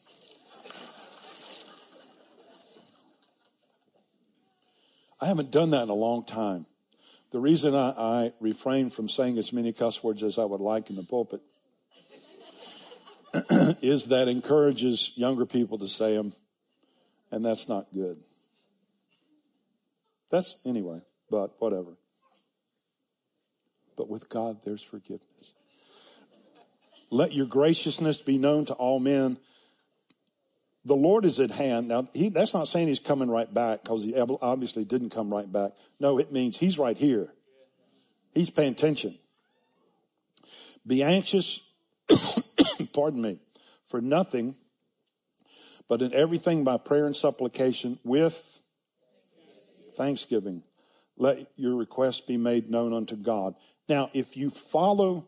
I 5.20 5.26
haven't 5.26 5.50
done 5.50 5.70
that 5.70 5.82
in 5.82 5.88
a 5.88 5.94
long 5.94 6.24
time. 6.24 6.66
The 7.32 7.40
reason 7.40 7.74
I, 7.74 7.90
I 7.90 8.32
refrain 8.38 8.90
from 8.90 9.08
saying 9.08 9.38
as 9.38 9.52
many 9.52 9.72
cuss 9.72 10.04
words 10.04 10.22
as 10.22 10.38
I 10.38 10.44
would 10.44 10.60
like 10.60 10.90
in 10.90 10.94
the 10.94 11.02
pulpit 11.02 11.40
is 13.82 14.06
that 14.06 14.28
encourages 14.28 15.12
younger 15.16 15.46
people 15.46 15.78
to 15.78 15.88
say 15.88 16.14
them, 16.14 16.32
and 17.32 17.44
that's 17.44 17.68
not 17.68 17.86
good. 17.92 18.22
That's 20.30 20.56
anyway, 20.64 21.00
but 21.28 21.54
whatever. 21.58 21.96
But 23.96 24.08
with 24.08 24.28
God, 24.28 24.58
there's 24.64 24.82
forgiveness. 24.82 25.52
Let 27.10 27.32
your 27.32 27.46
graciousness 27.46 28.22
be 28.22 28.38
known 28.38 28.64
to 28.66 28.74
all 28.74 28.98
men. 28.98 29.38
The 30.84 30.96
Lord 30.96 31.24
is 31.24 31.38
at 31.38 31.50
hand. 31.50 31.88
Now, 31.88 32.08
he, 32.12 32.30
that's 32.30 32.54
not 32.54 32.68
saying 32.68 32.88
he's 32.88 32.98
coming 32.98 33.30
right 33.30 33.52
back 33.52 33.82
because 33.82 34.02
he 34.02 34.16
obviously 34.16 34.84
didn't 34.84 35.10
come 35.10 35.32
right 35.32 35.50
back. 35.50 35.72
No, 36.00 36.18
it 36.18 36.32
means 36.32 36.56
he's 36.56 36.78
right 36.78 36.96
here. 36.96 37.28
He's 38.34 38.50
paying 38.50 38.72
attention. 38.72 39.18
Be 40.86 41.02
anxious, 41.02 41.60
pardon 42.92 43.22
me, 43.22 43.38
for 43.86 44.00
nothing, 44.00 44.56
but 45.88 46.02
in 46.02 46.12
everything 46.14 46.64
by 46.64 46.78
prayer 46.78 47.06
and 47.06 47.14
supplication 47.14 47.98
with 48.04 48.60
thanksgiving. 49.94 50.62
Let 51.16 51.46
your 51.56 51.76
request 51.76 52.26
be 52.26 52.36
made 52.36 52.70
known 52.70 52.92
unto 52.92 53.16
God. 53.16 53.54
Now, 53.88 54.10
if 54.14 54.36
you 54.36 54.50
follow 54.50 55.26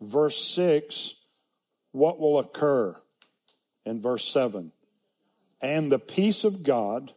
verse 0.00 0.42
6, 0.54 1.14
what 1.92 2.18
will 2.18 2.38
occur 2.38 2.96
in 3.84 4.00
verse 4.00 4.28
7? 4.28 4.72
And 5.60 5.90
the 5.90 5.98
peace 5.98 6.44
of 6.44 6.62
God, 6.62 7.12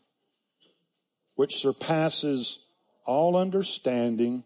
which 1.35 1.57
surpasses 1.57 2.67
all 3.05 3.35
understanding, 3.35 4.43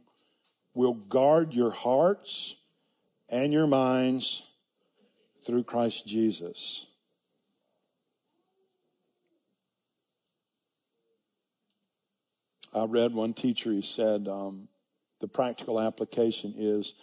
will 0.73 0.93
guard 0.93 1.53
your 1.53 1.71
hearts 1.71 2.55
and 3.29 3.53
your 3.53 3.67
minds 3.67 4.47
through 5.45 5.63
Christ 5.63 6.07
Jesus. 6.07 6.88
I 12.73 12.86
read 12.86 13.13
one 13.13 13.33
teacher, 13.33 13.71
he 13.71 13.83
said, 13.83 14.27
um, 14.27 14.67
the 15.23 15.27
practical 15.29 15.79
application 15.79 16.53
is 16.57 16.95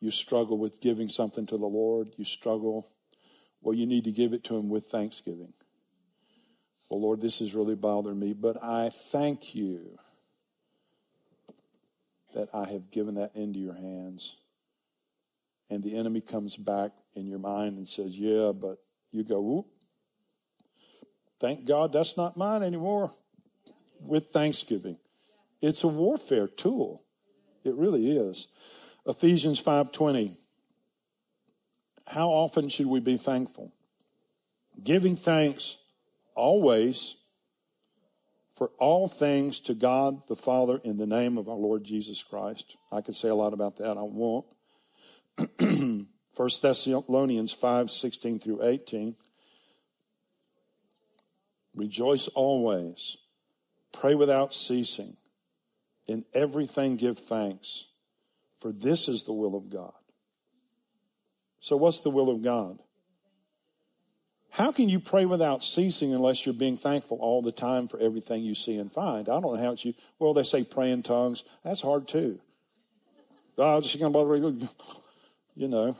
you 0.00 0.10
struggle 0.10 0.56
with 0.56 0.80
giving 0.80 1.10
something 1.10 1.44
to 1.44 1.58
the 1.58 1.66
Lord, 1.66 2.08
you 2.16 2.24
struggle, 2.24 2.88
well, 3.60 3.74
you 3.74 3.84
need 3.84 4.04
to 4.04 4.12
give 4.12 4.32
it 4.32 4.44
to 4.44 4.56
Him 4.56 4.70
with 4.70 4.86
thanksgiving. 4.86 5.52
Well, 6.88 7.02
Lord, 7.02 7.20
this 7.20 7.42
is 7.42 7.54
really 7.54 7.74
bothering 7.74 8.18
me, 8.18 8.32
but 8.32 8.64
I 8.64 8.88
thank 8.88 9.54
you 9.54 9.98
that 12.34 12.48
I 12.54 12.64
have 12.70 12.90
given 12.90 13.16
that 13.16 13.36
into 13.36 13.58
your 13.58 13.74
hands. 13.74 14.38
And 15.68 15.82
the 15.82 15.98
enemy 15.98 16.22
comes 16.22 16.56
back 16.56 16.92
in 17.14 17.26
your 17.26 17.40
mind 17.40 17.76
and 17.76 17.86
says, 17.86 18.16
Yeah, 18.16 18.52
but 18.52 18.78
you 19.12 19.22
go, 19.22 19.38
Whoop. 19.38 19.66
Thank 21.38 21.66
God 21.66 21.92
that's 21.92 22.16
not 22.16 22.38
mine 22.38 22.62
anymore 22.62 23.12
with 24.00 24.28
thanksgiving. 24.28 24.96
It's 25.60 25.84
a 25.84 25.88
warfare 25.88 26.48
tool. 26.48 27.02
It 27.64 27.74
really 27.74 28.16
is. 28.16 28.48
Ephesians 29.06 29.60
5:20 29.60 30.36
How 32.06 32.30
often 32.30 32.68
should 32.68 32.86
we 32.86 33.00
be 33.00 33.16
thankful? 33.16 33.72
Giving 34.82 35.16
thanks 35.16 35.78
always 36.34 37.16
for 38.54 38.70
all 38.78 39.08
things 39.08 39.58
to 39.60 39.74
God 39.74 40.26
the 40.28 40.36
Father 40.36 40.80
in 40.84 40.98
the 40.98 41.06
name 41.06 41.38
of 41.38 41.48
our 41.48 41.56
Lord 41.56 41.84
Jesus 41.84 42.22
Christ. 42.22 42.76
I 42.92 43.00
could 43.00 43.16
say 43.16 43.28
a 43.28 43.34
lot 43.34 43.52
about 43.52 43.76
that. 43.76 43.96
I 43.96 44.02
won't. 44.02 44.46
1 45.60 46.06
Thessalonians 46.36 47.52
5 47.52 47.90
16 47.90 48.38
through 48.38 48.62
18. 48.62 49.16
Rejoice 51.74 52.28
always. 52.28 53.16
Pray 53.92 54.14
without 54.14 54.52
ceasing. 54.54 55.16
In 56.06 56.24
everything 56.34 56.96
give 56.96 57.18
thanks, 57.18 57.86
for 58.58 58.72
this 58.72 59.08
is 59.08 59.24
the 59.24 59.32
will 59.32 59.54
of 59.54 59.70
God. 59.70 59.92
So, 61.60 61.76
what's 61.76 62.00
the 62.00 62.10
will 62.10 62.30
of 62.30 62.42
God? 62.42 62.78
How 64.50 64.72
can 64.72 64.88
you 64.88 64.98
pray 64.98 65.26
without 65.26 65.62
ceasing 65.62 66.12
unless 66.12 66.44
you're 66.44 66.54
being 66.54 66.76
thankful 66.76 67.18
all 67.20 67.40
the 67.40 67.52
time 67.52 67.86
for 67.86 68.00
everything 68.00 68.42
you 68.42 68.54
see 68.54 68.78
and 68.78 68.90
find? 68.90 69.28
I 69.28 69.40
don't 69.40 69.54
know 69.54 69.62
how 69.62 69.72
it's 69.72 69.84
you. 69.84 69.94
Well, 70.18 70.34
they 70.34 70.42
say 70.42 70.64
pray 70.64 70.90
in 70.90 71.04
tongues. 71.04 71.44
That's 71.62 71.80
hard 71.80 72.08
too. 72.08 72.40
Oh, 73.56 73.80
God, 73.80 74.68
you 75.54 75.68
know, 75.68 75.96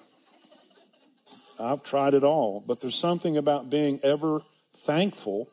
I've 1.61 1.83
tried 1.83 2.15
it 2.15 2.25
all, 2.25 2.65
but 2.67 2.81
there's 2.81 2.95
something 2.95 3.37
about 3.37 3.71
being 3.71 4.01
ever 4.03 4.41
thankful, 4.73 5.49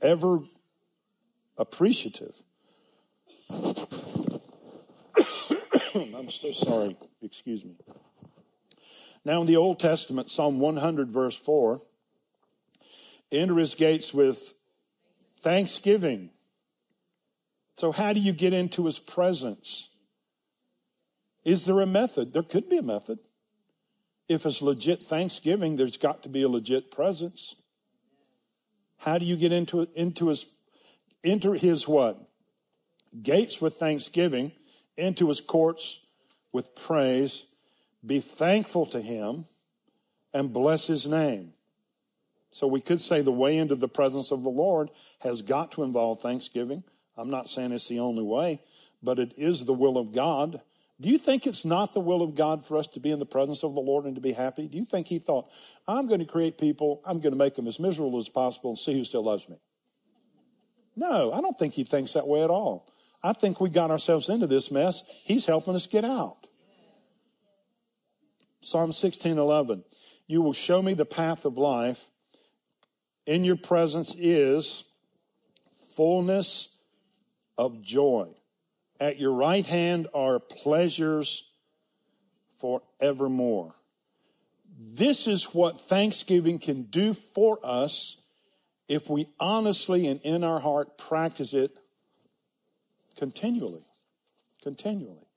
ever 0.00 0.40
appreciative. 1.58 2.34
I'm 5.94 6.28
so 6.28 6.52
sorry. 6.52 6.96
Excuse 7.22 7.64
me. 7.64 7.76
Now, 9.24 9.40
in 9.40 9.46
the 9.46 9.56
Old 9.56 9.78
Testament, 9.78 10.30
Psalm 10.30 10.60
100, 10.60 11.10
verse 11.10 11.36
4 11.36 11.80
enter 13.32 13.58
his 13.58 13.74
gates 13.74 14.12
with 14.12 14.54
thanksgiving. 15.40 16.30
So, 17.76 17.92
how 17.92 18.12
do 18.12 18.20
you 18.20 18.32
get 18.32 18.52
into 18.52 18.86
his 18.86 18.98
presence? 18.98 19.90
Is 21.44 21.64
there 21.64 21.80
a 21.80 21.86
method? 21.86 22.32
There 22.32 22.42
could 22.42 22.68
be 22.68 22.76
a 22.76 22.82
method. 22.82 23.18
If 24.28 24.46
it's 24.46 24.62
legit 24.62 25.02
thanksgiving, 25.02 25.76
there's 25.76 25.96
got 25.96 26.22
to 26.22 26.28
be 26.28 26.42
a 26.42 26.48
legit 26.48 26.90
presence. 26.90 27.56
How 28.98 29.18
do 29.18 29.24
you 29.24 29.36
get 29.36 29.50
into 29.50 29.88
into 29.94 30.28
his 30.28 30.46
enter 31.24 31.54
his 31.54 31.88
what? 31.88 32.29
Gates 33.22 33.60
with 33.60 33.74
thanksgiving, 33.74 34.52
into 34.96 35.28
his 35.28 35.40
courts 35.40 36.06
with 36.52 36.74
praise. 36.74 37.46
Be 38.04 38.20
thankful 38.20 38.86
to 38.86 39.00
him 39.00 39.46
and 40.32 40.52
bless 40.52 40.86
his 40.86 41.06
name. 41.06 41.52
So 42.50 42.66
we 42.66 42.80
could 42.80 43.00
say 43.00 43.20
the 43.20 43.32
way 43.32 43.56
into 43.56 43.76
the 43.76 43.88
presence 43.88 44.30
of 44.30 44.42
the 44.42 44.50
Lord 44.50 44.90
has 45.20 45.42
got 45.42 45.72
to 45.72 45.82
involve 45.82 46.20
thanksgiving. 46.20 46.82
I'm 47.16 47.30
not 47.30 47.48
saying 47.48 47.72
it's 47.72 47.88
the 47.88 48.00
only 48.00 48.22
way, 48.22 48.60
but 49.02 49.18
it 49.18 49.34
is 49.36 49.64
the 49.64 49.72
will 49.72 49.98
of 49.98 50.12
God. 50.12 50.60
Do 51.00 51.08
you 51.08 51.18
think 51.18 51.46
it's 51.46 51.64
not 51.64 51.94
the 51.94 52.00
will 52.00 52.22
of 52.22 52.34
God 52.34 52.66
for 52.66 52.76
us 52.76 52.86
to 52.88 53.00
be 53.00 53.10
in 53.10 53.18
the 53.18 53.26
presence 53.26 53.62
of 53.62 53.74
the 53.74 53.80
Lord 53.80 54.04
and 54.04 54.14
to 54.16 54.20
be 54.20 54.32
happy? 54.32 54.66
Do 54.66 54.76
you 54.76 54.84
think 54.84 55.06
He 55.06 55.18
thought, 55.18 55.48
I'm 55.86 56.08
going 56.08 56.20
to 56.20 56.26
create 56.26 56.58
people, 56.58 57.02
I'm 57.06 57.20
going 57.20 57.32
to 57.32 57.38
make 57.38 57.54
them 57.54 57.66
as 57.66 57.78
miserable 57.78 58.18
as 58.18 58.28
possible 58.28 58.70
and 58.70 58.78
see 58.78 58.94
who 58.94 59.04
still 59.04 59.24
loves 59.24 59.48
me? 59.48 59.56
No, 60.96 61.32
I 61.32 61.40
don't 61.40 61.58
think 61.58 61.74
He 61.74 61.84
thinks 61.84 62.14
that 62.14 62.26
way 62.26 62.42
at 62.42 62.50
all. 62.50 62.92
I 63.22 63.32
think 63.32 63.60
we 63.60 63.68
got 63.68 63.90
ourselves 63.90 64.28
into 64.28 64.46
this 64.46 64.70
mess. 64.70 65.02
He's 65.24 65.46
helping 65.46 65.74
us 65.74 65.86
get 65.86 66.04
out. 66.04 66.46
Psalm 68.62 68.92
16 68.92 69.38
11. 69.38 69.84
You 70.26 70.42
will 70.42 70.52
show 70.52 70.82
me 70.82 70.94
the 70.94 71.04
path 71.04 71.44
of 71.44 71.58
life. 71.58 72.08
In 73.26 73.44
your 73.44 73.56
presence 73.56 74.14
is 74.18 74.84
fullness 75.96 76.76
of 77.58 77.82
joy. 77.82 78.28
At 78.98 79.18
your 79.18 79.32
right 79.32 79.66
hand 79.66 80.08
are 80.14 80.38
pleasures 80.38 81.50
forevermore. 82.58 83.74
This 84.78 85.26
is 85.26 85.44
what 85.54 85.80
Thanksgiving 85.80 86.58
can 86.58 86.84
do 86.84 87.12
for 87.12 87.58
us 87.62 88.22
if 88.88 89.08
we 89.08 89.28
honestly 89.38 90.06
and 90.06 90.20
in 90.22 90.42
our 90.42 90.60
heart 90.60 90.98
practice 90.98 91.52
it 91.54 91.76
continually. 93.20 93.84
Continually. 94.62 95.28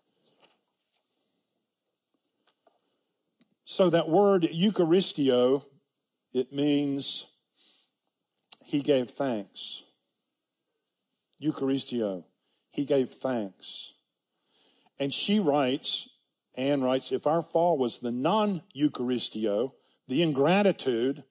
So 3.66 3.90
that 3.90 4.08
word 4.08 4.44
Eucharisteo, 4.44 5.66
it 6.34 6.54
means 6.54 7.28
he 8.64 8.82
gave 8.82 9.10
thanks. 9.10 9.84
Eucharisteo, 11.42 12.24
he 12.72 12.86
gave 12.86 13.10
thanks. 13.10 13.92
And 14.98 15.14
she 15.14 15.42
writes, 15.42 16.10
Ann 16.56 16.84
writes, 16.84 17.12
if 17.12 17.28
our 17.28 17.42
fall 17.42 17.78
was 17.78 18.00
the 18.00 18.12
non 18.12 18.62
Eucharisteo, 18.74 19.74
the 20.08 20.22
ingratitude, 20.22 21.26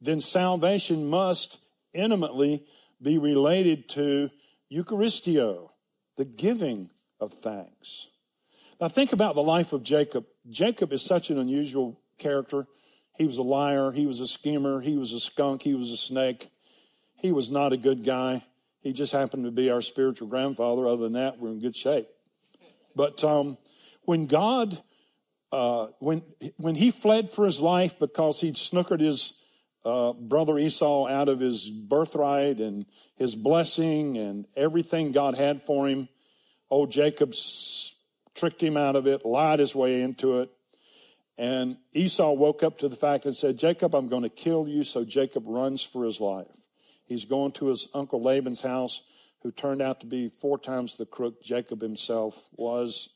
then 0.00 0.20
salvation 0.20 1.10
must 1.10 1.58
intimately 1.92 2.66
be 3.02 3.18
related 3.18 3.88
to 3.88 4.30
Eucharisteo, 4.72 5.71
the 6.16 6.24
giving 6.24 6.90
of 7.20 7.32
thanks. 7.32 8.08
Now 8.80 8.88
think 8.88 9.12
about 9.12 9.34
the 9.34 9.42
life 9.42 9.72
of 9.72 9.82
Jacob. 9.82 10.26
Jacob 10.50 10.92
is 10.92 11.02
such 11.02 11.30
an 11.30 11.38
unusual 11.38 12.00
character. 12.18 12.66
He 13.16 13.26
was 13.26 13.38
a 13.38 13.42
liar. 13.42 13.92
He 13.92 14.06
was 14.06 14.20
a 14.20 14.26
schemer. 14.26 14.80
He 14.80 14.96
was 14.96 15.12
a 15.12 15.20
skunk. 15.20 15.62
He 15.62 15.74
was 15.74 15.90
a 15.90 15.96
snake. 15.96 16.50
He 17.14 17.30
was 17.30 17.50
not 17.50 17.72
a 17.72 17.76
good 17.76 18.04
guy. 18.04 18.44
He 18.80 18.92
just 18.92 19.12
happened 19.12 19.44
to 19.44 19.50
be 19.52 19.70
our 19.70 19.82
spiritual 19.82 20.28
grandfather. 20.28 20.88
Other 20.88 21.04
than 21.04 21.12
that, 21.12 21.38
we're 21.38 21.50
in 21.50 21.60
good 21.60 21.76
shape. 21.76 22.08
But 22.96 23.22
um, 23.22 23.58
when 24.04 24.26
God, 24.26 24.82
uh, 25.52 25.88
when 26.00 26.22
when 26.56 26.74
he 26.74 26.90
fled 26.90 27.30
for 27.30 27.44
his 27.44 27.60
life 27.60 27.98
because 27.98 28.40
he'd 28.40 28.56
snookered 28.56 29.00
his 29.00 29.41
uh, 29.84 30.12
brother 30.12 30.58
Esau 30.58 31.08
out 31.08 31.28
of 31.28 31.40
his 31.40 31.68
birthright 31.68 32.58
and 32.58 32.86
his 33.16 33.34
blessing 33.34 34.16
and 34.16 34.46
everything 34.56 35.12
God 35.12 35.34
had 35.34 35.62
for 35.62 35.88
him, 35.88 36.08
old 36.70 36.90
Jacob 36.90 37.34
tricked 38.34 38.62
him 38.62 38.76
out 38.76 38.96
of 38.96 39.06
it, 39.06 39.24
lied 39.24 39.58
his 39.58 39.74
way 39.74 40.02
into 40.02 40.40
it. 40.40 40.50
And 41.38 41.78
Esau 41.92 42.32
woke 42.32 42.62
up 42.62 42.78
to 42.78 42.88
the 42.88 42.96
fact 42.96 43.24
and 43.24 43.36
said, 43.36 43.58
Jacob, 43.58 43.94
I'm 43.94 44.08
going 44.08 44.22
to 44.22 44.28
kill 44.28 44.68
you. 44.68 44.84
So 44.84 45.04
Jacob 45.04 45.44
runs 45.46 45.82
for 45.82 46.04
his 46.04 46.20
life. 46.20 46.46
He's 47.04 47.24
going 47.24 47.52
to 47.52 47.66
his 47.66 47.88
uncle 47.94 48.22
Laban's 48.22 48.60
house, 48.60 49.02
who 49.42 49.50
turned 49.50 49.82
out 49.82 50.00
to 50.00 50.06
be 50.06 50.30
four 50.40 50.58
times 50.58 50.96
the 50.96 51.06
crook 51.06 51.42
Jacob 51.42 51.82
himself 51.82 52.48
was. 52.52 53.08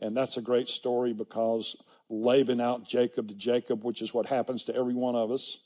And 0.00 0.16
that's 0.16 0.36
a 0.36 0.42
great 0.42 0.68
story 0.68 1.12
because 1.12 1.76
Laban 2.08 2.60
out 2.60 2.88
Jacob 2.88 3.28
to 3.28 3.34
Jacob, 3.34 3.84
which 3.84 4.02
is 4.02 4.12
what 4.12 4.26
happens 4.26 4.64
to 4.64 4.74
every 4.74 4.94
one 4.94 5.14
of 5.14 5.30
us. 5.30 5.58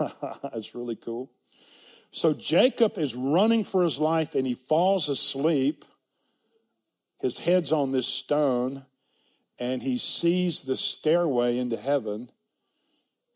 that's 0.42 0.74
really 0.74 0.96
cool. 0.96 1.30
So 2.10 2.34
Jacob 2.34 2.98
is 2.98 3.14
running 3.14 3.64
for 3.64 3.82
his 3.82 3.98
life 3.98 4.34
and 4.34 4.46
he 4.46 4.54
falls 4.54 5.08
asleep. 5.08 5.84
His 7.20 7.38
head's 7.38 7.72
on 7.72 7.92
this 7.92 8.06
stone 8.06 8.84
and 9.58 9.82
he 9.82 9.98
sees 9.98 10.62
the 10.62 10.76
stairway 10.76 11.58
into 11.58 11.76
heaven 11.76 12.30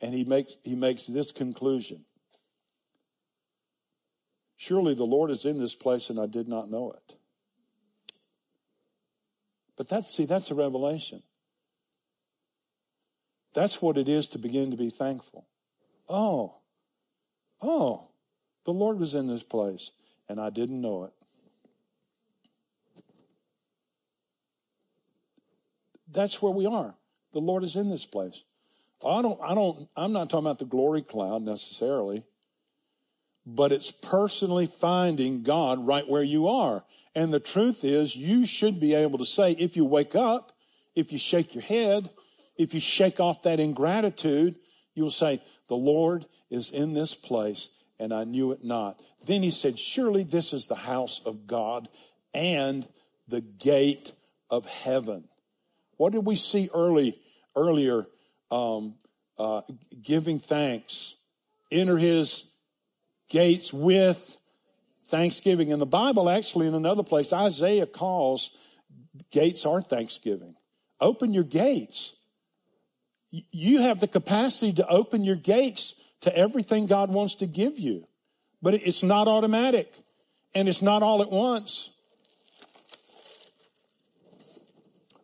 and 0.01 0.15
he 0.15 0.25
makes, 0.25 0.57
he 0.62 0.75
makes 0.75 1.07
this 1.07 1.31
conclusion. 1.31 2.05
Surely 4.57 4.95
the 4.95 5.05
Lord 5.05 5.31
is 5.31 5.45
in 5.45 5.61
this 5.61 5.75
place 5.75 6.11
and 6.11 6.19
I 6.19 6.27
did 6.27 6.49
not 6.49 6.71
know 6.71 6.93
it. 6.93 7.17
But 9.77 9.89
that's, 9.89 10.15
see, 10.15 10.25
that's 10.25 10.51
a 10.51 10.55
revelation. 10.55 11.23
That's 13.55 13.81
what 13.81 13.97
it 13.97 14.09
is 14.09 14.27
to 14.29 14.39
begin 14.39 14.71
to 14.71 14.77
be 14.77 14.91
thankful. 14.91 15.47
Oh, 16.09 16.57
oh, 17.62 18.09
the 18.64 18.72
Lord 18.72 18.98
was 18.98 19.14
in 19.14 19.26
this 19.26 19.42
place 19.42 19.90
and 20.28 20.40
I 20.40 20.50
didn't 20.50 20.80
know 20.80 21.05
it. 21.05 21.12
That's 26.11 26.40
where 26.40 26.52
we 26.52 26.66
are. 26.66 26.94
The 27.32 27.40
Lord 27.40 27.64
is 27.64 27.76
in 27.76 27.90
this 27.90 28.05
place. 28.05 28.42
I 29.05 29.20
don't, 29.20 29.40
I 29.42 29.55
don't, 29.55 29.88
I'm 29.96 30.12
not 30.12 30.30
talking 30.30 30.46
about 30.46 30.59
the 30.59 30.64
glory 30.64 31.02
cloud 31.02 31.42
necessarily 31.42 32.24
but 33.46 33.72
it's 33.72 33.90
personally 33.90 34.66
finding 34.66 35.42
God 35.42 35.86
right 35.86 36.09
where 36.09 36.22
you 36.22 36.48
are. 36.48 36.84
And 37.14 37.32
the 37.32 37.40
truth 37.40 37.84
is, 37.84 38.16
you 38.16 38.46
should 38.46 38.80
be 38.80 38.94
able 38.94 39.18
to 39.18 39.24
say, 39.24 39.52
if 39.52 39.76
you 39.76 39.84
wake 39.84 40.14
up, 40.14 40.52
if 40.94 41.12
you 41.12 41.18
shake 41.18 41.55
your 41.55 41.62
head, 41.62 42.09
if 42.57 42.72
you 42.72 42.80
shake 42.80 43.20
off 43.20 43.42
that 43.42 43.61
ingratitude, 43.61 44.57
you'll 44.94 45.11
say, 45.11 45.42
The 45.69 45.77
Lord 45.77 46.27
is 46.51 46.71
in 46.71 46.95
this 46.95 47.15
place, 47.15 47.71
and 47.99 48.12
I 48.12 48.25
knew 48.25 48.53
it 48.53 48.65
not. 48.65 49.01
Then 49.27 49.43
he 49.43 49.51
said, 49.51 49.79
Surely 49.79 50.23
this 50.23 50.53
is 50.53 50.67
the 50.67 50.75
house 50.75 51.21
of 51.25 51.47
God 51.47 51.89
and 52.33 52.87
the 53.29 53.41
gate 53.41 54.12
of 54.51 54.67
heaven. 54.67 55.25
What 55.97 56.12
did 56.12 56.27
we 56.27 56.37
see 56.37 56.69
early, 56.75 57.19
earlier? 57.57 58.07
Um, 58.51 58.97
uh, 59.39 59.62
giving 60.03 60.39
thanks. 60.39 61.17
Enter 61.73 61.97
his 61.97 62.53
gates 63.29 63.73
with 63.73 64.37
thanksgiving. 65.07 65.71
In 65.71 65.79
the 65.79 65.87
Bible, 65.87 66.29
actually, 66.29 66.67
in 66.67 66.75
another 66.75 67.03
place, 67.03 67.33
Isaiah 67.33 67.87
calls 67.87 68.57
gates 69.31 69.65
are 69.65 69.83
thanksgiving. 69.83 70.55
Open 71.01 71.33
your 71.33 71.45
gates. 71.45 72.17
You 73.51 73.80
have 73.80 74.01
the 74.01 74.09
capacity 74.09 74.72
to 74.74 74.87
open 74.87 75.24
your 75.24 75.37
gates 75.37 76.01
to 76.20 76.37
everything 76.37 76.87
God 76.87 77.11
wants 77.11 77.37
to 77.37 77.47
give 77.47 77.78
you, 77.78 78.07
but 78.62 78.74
it's 78.74 79.03
not 79.03 79.28
automatic 79.28 79.93
and 80.55 80.68
it's 80.68 80.82
not 80.82 81.03
all 81.03 81.22
at 81.22 81.30
once. 81.30 81.91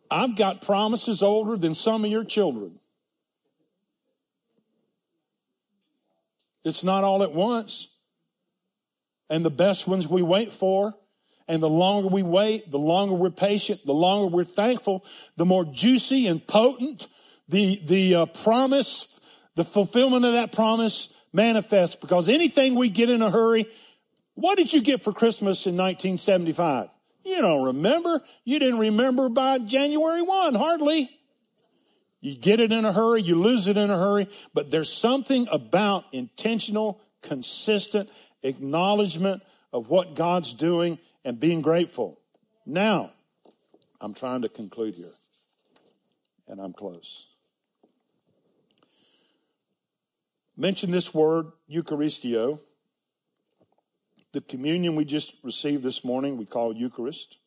I've 0.09 0.35
got 0.35 0.61
promises 0.61 1.23
older 1.23 1.55
than 1.55 1.73
some 1.73 2.03
of 2.03 2.11
your 2.11 2.25
children. 2.25 2.79
It's 6.63 6.83
not 6.83 7.03
all 7.03 7.23
at 7.23 7.31
once 7.31 7.97
and 9.29 9.45
the 9.45 9.49
best 9.49 9.87
ones 9.87 10.07
we 10.07 10.21
wait 10.21 10.51
for. 10.51 10.93
And 11.47 11.63
the 11.63 11.69
longer 11.69 12.07
we 12.07 12.23
wait, 12.23 12.69
the 12.69 12.79
longer 12.79 13.15
we're 13.15 13.29
patient, 13.29 13.85
the 13.85 13.93
longer 13.93 14.27
we're 14.27 14.43
thankful, 14.43 15.03
the 15.37 15.45
more 15.45 15.65
juicy 15.65 16.27
and 16.27 16.45
potent 16.45 17.07
the, 17.51 17.81
the 17.85 18.15
uh, 18.15 18.25
promise, 18.25 19.19
the 19.55 19.63
fulfillment 19.63 20.25
of 20.25 20.33
that 20.33 20.51
promise 20.51 21.15
manifests. 21.33 21.95
Because 21.95 22.29
anything 22.29 22.75
we 22.75 22.89
get 22.89 23.09
in 23.09 23.21
a 23.21 23.29
hurry, 23.29 23.67
what 24.33 24.57
did 24.57 24.73
you 24.73 24.81
get 24.81 25.01
for 25.01 25.13
Christmas 25.13 25.67
in 25.67 25.75
1975? 25.75 26.89
You 27.23 27.41
don't 27.41 27.63
remember. 27.63 28.21
You 28.45 28.57
didn't 28.57 28.79
remember 28.79 29.29
by 29.29 29.59
January 29.59 30.21
1, 30.21 30.55
hardly. 30.55 31.09
You 32.21 32.35
get 32.35 32.59
it 32.59 32.71
in 32.71 32.85
a 32.85 32.93
hurry, 32.93 33.23
you 33.23 33.35
lose 33.35 33.67
it 33.67 33.77
in 33.77 33.89
a 33.89 33.97
hurry, 33.97 34.29
but 34.53 34.69
there's 34.69 34.93
something 34.93 35.47
about 35.51 36.05
intentional, 36.11 37.01
consistent, 37.23 38.09
acknowledgement 38.43 39.41
of 39.73 39.89
what 39.89 40.13
God's 40.13 40.53
doing 40.53 40.99
and 41.25 41.39
being 41.39 41.61
grateful. 41.61 42.19
Now, 42.65 43.11
I'm 43.99 44.13
trying 44.13 44.43
to 44.43 44.49
conclude 44.49 44.95
here, 44.95 45.13
and 46.47 46.61
I'm 46.61 46.73
close. 46.73 47.30
Mention 50.61 50.91
this 50.91 51.11
word, 51.11 51.47
Eucharisteo. 51.67 52.59
The 54.31 54.41
communion 54.41 54.95
we 54.95 55.05
just 55.05 55.33
received 55.41 55.81
this 55.81 56.03
morning, 56.03 56.37
we 56.37 56.45
call 56.45 56.75
Eucharist. 56.75 57.39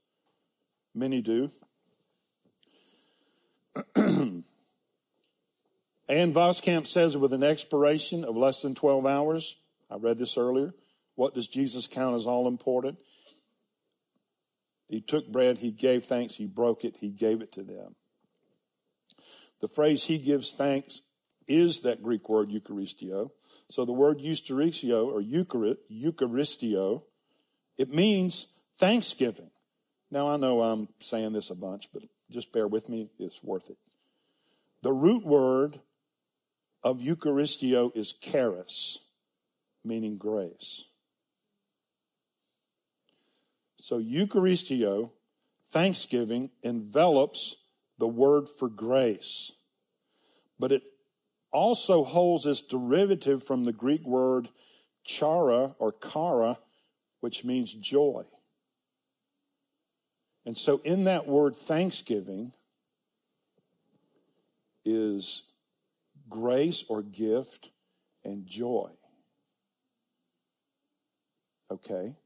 Many 0.97 1.21
do. 1.21 1.53
Ann 3.95 4.43
Voskamp 6.09 6.89
says 6.89 7.17
with 7.17 7.33
an 7.33 7.45
expiration 7.45 8.25
of 8.25 8.37
less 8.37 8.63
than 8.63 8.75
12 8.75 9.07
hours, 9.07 9.59
I 9.89 9.95
read 9.95 10.19
this 10.19 10.37
earlier. 10.37 10.75
What 11.15 11.37
does 11.37 11.47
Jesus 11.47 11.87
count 11.87 12.17
as 12.17 12.27
all 12.27 12.49
important? 12.49 12.99
He 14.89 15.01
took 15.01 15.31
bread, 15.31 15.59
he 15.59 15.71
gave 15.71 16.07
thanks, 16.07 16.35
he 16.35 16.47
broke 16.47 16.85
it, 16.85 16.97
he 16.99 17.11
gave 17.11 17.43
it 17.43 17.53
to 17.53 17.63
them. 17.63 17.95
The 19.61 19.69
phrase 19.69 20.03
he 20.03 20.19
gives 20.19 20.51
thanks 20.51 21.01
is 21.47 21.83
that 21.83 22.03
Greek 22.03 22.29
word 22.29 22.51
Eucharisteo. 22.51 23.31
So 23.71 23.85
the 23.85 23.93
word 23.93 24.19
Eucharisteo 24.19 25.07
or 25.07 25.23
Eucharisteo, 25.23 27.03
it 27.77 27.93
means 27.93 28.47
thanksgiving. 28.79 29.51
Now 30.11 30.29
I 30.29 30.37
know 30.37 30.63
I'm 30.63 30.89
saying 31.01 31.33
this 31.33 31.51
a 31.51 31.55
bunch, 31.55 31.89
but 31.93 32.03
just 32.31 32.53
bear 32.53 32.69
with 32.69 32.89
me, 32.89 33.09
it's 33.19 33.43
worth 33.43 33.71
it. 33.71 33.79
The 34.83 34.93
root 34.93 35.25
word 35.25 35.81
of 36.83 36.99
Eucharisteo 36.99 37.97
is 37.97 38.13
charis, 38.13 38.99
meaning 39.85 40.19
grace. 40.19 40.85
So 43.79 43.99
Eucharisteo, 43.99 45.11
thanksgiving, 45.71 46.51
envelops 46.63 47.57
the 47.99 48.07
word 48.07 48.49
for 48.49 48.69
grace. 48.69 49.53
But 50.59 50.73
it 50.73 50.83
also 51.55 52.03
holds 52.03 52.45
its 52.45 52.61
derivative 52.61 53.45
from 53.45 53.63
the 53.65 53.73
Greek 53.73 54.05
word 54.05 54.49
chara 55.05 55.75
or 55.79 55.93
kara, 55.93 56.59
which 57.21 57.45
means 57.45 57.73
joy. 57.73 58.25
And 60.45 60.59
so 60.59 60.81
in 60.85 61.05
that 61.05 61.27
word 61.27 61.57
thanksgiving 61.57 62.53
is 64.85 65.45
grace 66.29 66.85
or 66.89 67.03
gift 67.03 67.71
and 68.25 68.47
joy. 68.47 68.91
Okay? 71.71 72.17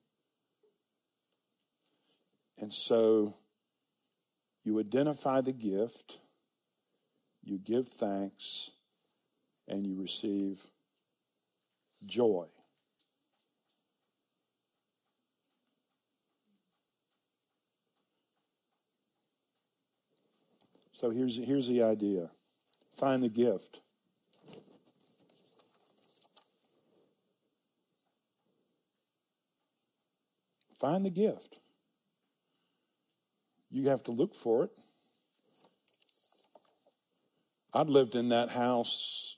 And 2.58 2.72
so 2.72 3.34
you 4.64 4.80
identify 4.80 5.42
the 5.42 5.52
gift, 5.52 6.18
you 7.44 7.58
give 7.58 7.88
thanks, 7.88 8.70
and 9.68 9.86
you 9.86 10.00
receive 10.00 10.66
joy. 12.06 12.46
So 20.92 21.10
here's, 21.10 21.36
here's 21.36 21.68
the 21.68 21.82
idea 21.82 22.30
find 22.96 23.22
the 23.22 23.28
gift. 23.28 23.80
Find 30.80 31.04
the 31.04 31.10
gift. 31.10 31.58
You 33.70 33.88
have 33.88 34.02
to 34.04 34.12
look 34.12 34.34
for 34.34 34.64
it. 34.64 34.70
I'd 37.74 37.88
lived 37.88 38.14
in 38.14 38.30
that 38.30 38.48
house 38.48 39.37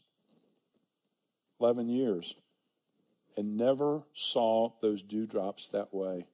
11 1.61 1.89
years 1.89 2.35
and 3.37 3.57
never 3.57 4.03
saw 4.15 4.73
those 4.81 5.03
dewdrops 5.03 5.69
that 5.69 5.93
way 5.93 6.27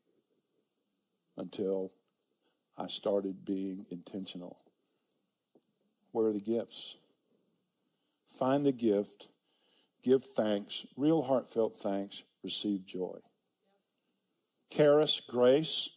until 1.36 1.92
I 2.78 2.86
started 2.88 3.44
being 3.44 3.86
intentional. 3.90 4.58
Where 6.12 6.26
are 6.26 6.32
the 6.32 6.40
gifts? 6.40 6.96
Find 8.38 8.64
the 8.64 8.72
gift, 8.72 9.28
give 10.02 10.24
thanks, 10.24 10.86
real 10.96 11.22
heartfelt 11.22 11.76
thanks, 11.78 12.22
receive 12.42 12.86
joy. 12.86 13.18
Charis, 14.70 15.20
grace, 15.20 15.90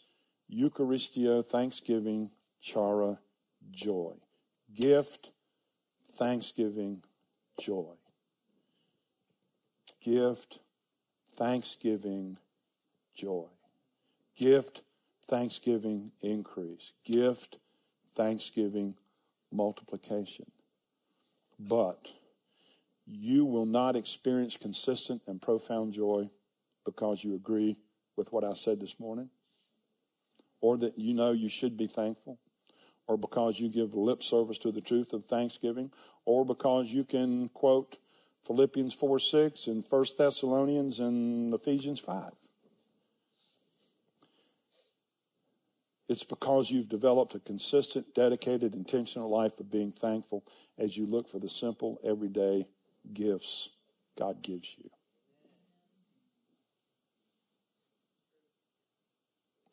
Eucharisteo, 0.51 1.45
thanksgiving, 1.45 2.31
chara, 2.61 3.19
joy. 3.71 4.13
Gift, 4.73 5.31
thanksgiving, 6.17 7.03
joy. 7.59 7.98
Gift, 10.01 10.59
thanksgiving, 11.35 12.37
joy. 13.15 13.45
Gift, 14.37 14.83
thanksgiving, 15.27 16.11
increase. 16.21 16.93
Gift, 17.03 17.57
thanksgiving, 18.15 18.95
multiplication. 19.51 20.45
But 21.59 22.13
you 23.05 23.43
will 23.45 23.65
not 23.65 23.95
experience 23.95 24.55
consistent 24.55 25.21
and 25.27 25.41
profound 25.41 25.93
joy 25.93 26.29
because 26.85 27.23
you 27.23 27.35
agree 27.35 27.77
with 28.15 28.31
what 28.31 28.43
I 28.43 28.53
said 28.53 28.79
this 28.79 28.99
morning, 28.99 29.29
or 30.61 30.77
that 30.77 30.97
you 30.97 31.13
know 31.13 31.31
you 31.31 31.49
should 31.49 31.77
be 31.77 31.87
thankful, 31.87 32.37
or 33.07 33.17
because 33.17 33.59
you 33.59 33.69
give 33.69 33.93
lip 33.93 34.23
service 34.23 34.57
to 34.59 34.71
the 34.71 34.81
truth 34.81 35.13
of 35.13 35.25
thanksgiving, 35.25 35.91
or 36.25 36.45
because 36.45 36.87
you 36.87 37.03
can 37.03 37.49
quote 37.49 37.97
Philippians 38.49 38.95
4 38.95 39.19
6 39.19 39.67
and 39.67 39.83
1 39.87 40.05
Thessalonians 40.17 40.99
and 40.99 41.53
Ephesians 41.53 41.99
5. 41.99 42.31
It's 46.07 46.23
because 46.23 46.71
you've 46.71 46.89
developed 46.89 47.35
a 47.35 47.39
consistent, 47.39 48.15
dedicated, 48.15 48.73
intentional 48.73 49.29
life 49.29 49.59
of 49.59 49.69
being 49.69 49.91
thankful 49.91 50.43
as 50.79 50.97
you 50.97 51.05
look 51.05 51.29
for 51.29 51.37
the 51.37 51.47
simple, 51.47 51.99
everyday 52.03 52.65
gifts 53.13 53.69
God 54.17 54.41
gives 54.41 54.73
you. 54.79 54.89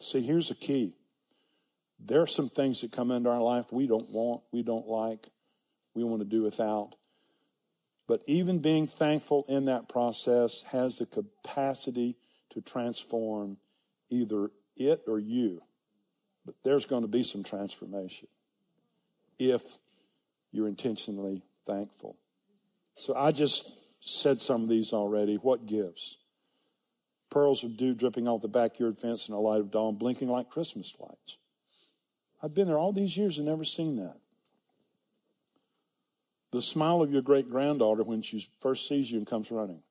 See, 0.01 0.21
here's 0.21 0.51
the 0.51 0.55
key. 0.55 0.93
There 1.99 2.21
are 2.21 2.27
some 2.27 2.51
things 2.51 2.83
that 2.83 2.93
come 2.93 3.11
into 3.11 3.31
our 3.31 3.41
life 3.41 3.73
we 3.73 3.87
don't 3.87 4.11
want, 4.11 4.43
we 4.53 4.63
don't 4.63 4.87
like, 4.87 5.31
we 5.95 6.05
want 6.05 6.21
to 6.21 6.29
do 6.29 6.43
without. 6.43 6.97
But 8.07 8.23
even 8.27 8.61
being 8.61 8.87
thankful 8.87 9.45
in 9.49 9.65
that 9.65 9.89
process 9.89 10.63
has 10.71 10.99
the 10.99 11.07
capacity 11.07 12.17
to 12.51 12.61
transform 12.61 13.57
either 14.11 14.51
it 14.77 15.03
or 15.09 15.19
you. 15.19 15.63
But 16.45 16.55
there's 16.63 16.87
going 16.87 17.03
to 17.03 17.09
be 17.09 17.25
some 17.25 17.43
transformation 17.43 18.29
if 19.39 19.63
you're 20.53 20.69
intentionally 20.69 21.43
thankful. 21.67 22.17
So 22.95 23.15
I 23.17 23.33
just 23.33 23.71
said 24.01 24.41
some 24.41 24.63
of 24.63 24.69
these 24.69 24.93
already. 24.93 25.35
What 25.35 25.67
gives? 25.67 26.17
pearls 27.31 27.65
of 27.65 27.77
dew 27.77 27.95
dripping 27.95 28.29
off 28.29 28.43
the 28.43 28.49
backyard 28.49 28.99
fence 28.99 29.29
in 29.29 29.35
the 29.35 29.41
light 29.41 29.61
of 29.61 29.71
dawn, 29.71 29.97
blinking 29.97 30.29
like 30.29 30.51
Christmas 30.51 30.95
lights. 30.99 31.37
I've 32.43 32.55
been 32.55 32.67
there 32.67 32.79
all 32.79 32.93
these 32.93 33.17
years 33.17 33.39
and 33.39 33.47
never 33.47 33.65
seen 33.65 33.97
that. 33.97 34.17
The 36.53 36.63
smile 36.63 37.03
of 37.03 37.13
your 37.13 37.23
great 37.23 37.51
granddaughter 37.51 38.03
when 38.03 38.23
she 38.23 38.49
first 38.61 38.89
sees 38.89 39.11
you 39.11 39.19
and 39.19 39.27
comes 39.27 39.51
running. 39.51 39.83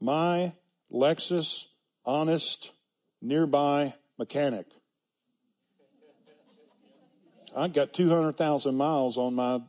My 0.00 0.54
Lexus 0.92 1.66
honest 2.04 2.72
nearby 3.20 3.94
mechanic. 4.18 4.66
I 7.56 7.68
got 7.68 7.92
200,000 7.92 8.74
miles 8.74 9.16
on 9.16 9.34
my 9.34 9.60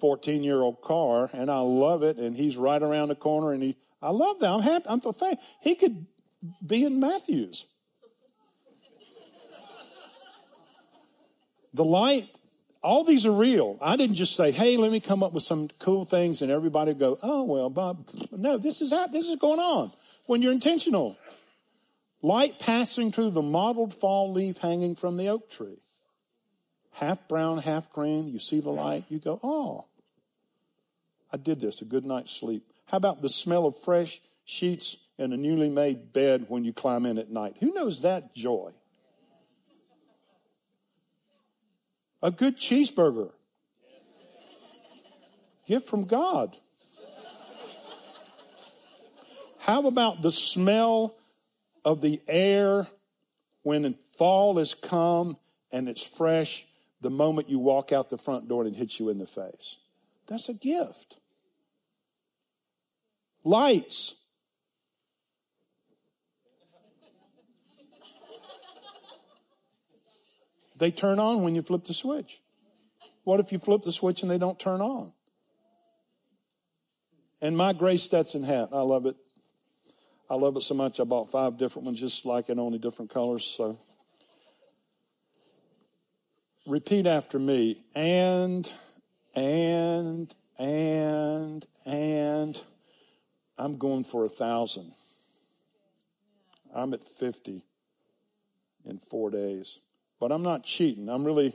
14 0.00 0.42
year 0.42 0.60
old 0.60 0.82
car 0.82 1.30
and 1.32 1.50
I 1.50 1.60
love 1.60 2.02
it. 2.02 2.18
And 2.18 2.36
he's 2.36 2.56
right 2.56 2.82
around 2.82 3.08
the 3.08 3.14
corner 3.14 3.52
and 3.52 3.62
he, 3.62 3.76
I 4.02 4.10
love 4.10 4.40
that. 4.40 4.50
I'm 4.50 4.60
happy. 4.60 4.84
I'm 4.88 5.00
faith. 5.00 5.38
He 5.62 5.74
could 5.74 6.06
be 6.64 6.84
in 6.84 7.00
Matthews. 7.00 7.66
The 11.78 11.84
light, 11.84 12.28
all 12.82 13.04
these 13.04 13.24
are 13.24 13.32
real. 13.32 13.78
I 13.80 13.96
didn't 13.96 14.16
just 14.16 14.36
say, 14.36 14.50
hey, 14.50 14.76
let 14.76 14.90
me 14.90 15.00
come 15.00 15.22
up 15.22 15.32
with 15.32 15.44
some 15.44 15.70
cool 15.78 16.04
things 16.04 16.42
and 16.42 16.50
everybody 16.50 16.92
go, 16.92 17.18
oh, 17.22 17.44
well, 17.44 17.70
Bob, 17.70 18.06
no, 18.32 18.58
this 18.58 18.82
is, 18.82 18.90
this 19.12 19.28
is 19.28 19.36
going 19.36 19.60
on 19.60 19.92
when 20.26 20.42
you're 20.42 20.52
intentional. 20.52 21.16
Light 22.20 22.58
passing 22.58 23.12
through 23.12 23.30
the 23.30 23.42
mottled 23.42 23.94
fall 23.94 24.32
leaf 24.32 24.58
hanging 24.58 24.96
from 24.96 25.16
the 25.16 25.28
oak 25.28 25.50
tree 25.50 25.78
half 26.98 27.28
brown, 27.28 27.58
half 27.58 27.92
green. 27.92 28.28
You 28.28 28.40
see 28.40 28.60
the 28.60 28.70
light, 28.70 29.04
you 29.08 29.20
go, 29.20 29.38
oh, 29.42 29.84
I 31.32 31.36
did 31.36 31.60
this, 31.60 31.80
a 31.80 31.84
good 31.84 32.04
night's 32.04 32.32
sleep. 32.32 32.64
How 32.86 32.96
about 32.96 33.22
the 33.22 33.28
smell 33.28 33.66
of 33.66 33.76
fresh 33.76 34.20
sheets 34.44 34.96
in 35.16 35.32
a 35.32 35.36
newly 35.36 35.68
made 35.68 36.12
bed 36.12 36.46
when 36.48 36.64
you 36.64 36.72
climb 36.72 37.06
in 37.06 37.18
at 37.18 37.30
night? 37.30 37.56
Who 37.60 37.72
knows 37.72 38.02
that 38.02 38.34
joy? 38.34 38.72
A 42.22 42.30
good 42.30 42.56
cheeseburger. 42.56 43.30
Gift 45.66 45.88
from 45.88 46.04
God. 46.04 46.56
How 49.58 49.86
about 49.86 50.22
the 50.22 50.32
smell 50.32 51.14
of 51.84 52.00
the 52.00 52.20
air 52.26 52.86
when 53.62 53.94
fall 54.16 54.56
has 54.56 54.74
come 54.74 55.36
and 55.70 55.88
it's 55.88 56.02
fresh 56.02 56.66
the 57.00 57.10
moment 57.10 57.48
you 57.48 57.58
walk 57.58 57.92
out 57.92 58.10
the 58.10 58.18
front 58.18 58.48
door 58.48 58.64
and 58.64 58.74
it 58.74 58.78
hits 58.78 58.98
you 58.98 59.08
in 59.08 59.18
the 59.18 59.26
face. 59.26 59.76
That's 60.26 60.48
a 60.48 60.54
gift. 60.54 61.18
Lights. 63.44 64.16
They 70.78 70.90
turn 70.90 71.18
on 71.18 71.42
when 71.42 71.54
you 71.54 71.62
flip 71.62 71.84
the 71.84 71.94
switch. 71.94 72.40
What 73.24 73.40
if 73.40 73.52
you 73.52 73.58
flip 73.58 73.82
the 73.82 73.92
switch 73.92 74.22
and 74.22 74.30
they 74.30 74.38
don't 74.38 74.58
turn 74.58 74.80
on? 74.80 75.12
And 77.40 77.56
my 77.56 77.72
gray 77.72 77.96
Stetson 77.96 78.44
hat, 78.44 78.70
I 78.72 78.80
love 78.80 79.06
it. 79.06 79.16
I 80.30 80.34
love 80.34 80.56
it 80.56 80.62
so 80.62 80.74
much 80.74 81.00
I 81.00 81.04
bought 81.04 81.30
five 81.30 81.56
different 81.56 81.86
ones 81.86 82.00
just 82.00 82.26
like 82.26 82.48
it, 82.48 82.58
only 82.58 82.78
different 82.78 83.12
colors. 83.12 83.44
So 83.44 83.78
repeat 86.66 87.06
after 87.06 87.38
me. 87.38 87.82
And, 87.94 88.70
and, 89.34 90.34
and, 90.58 91.66
and 91.86 92.62
I'm 93.56 93.78
going 93.78 94.04
for 94.04 94.24
a 94.24 94.28
thousand. 94.28 94.92
I'm 96.74 96.92
at 96.92 97.08
50 97.08 97.64
in 98.84 98.98
four 98.98 99.30
days. 99.30 99.78
But 100.20 100.32
I'm 100.32 100.42
not 100.42 100.64
cheating. 100.64 101.08
I'm 101.08 101.24
really, 101.24 101.54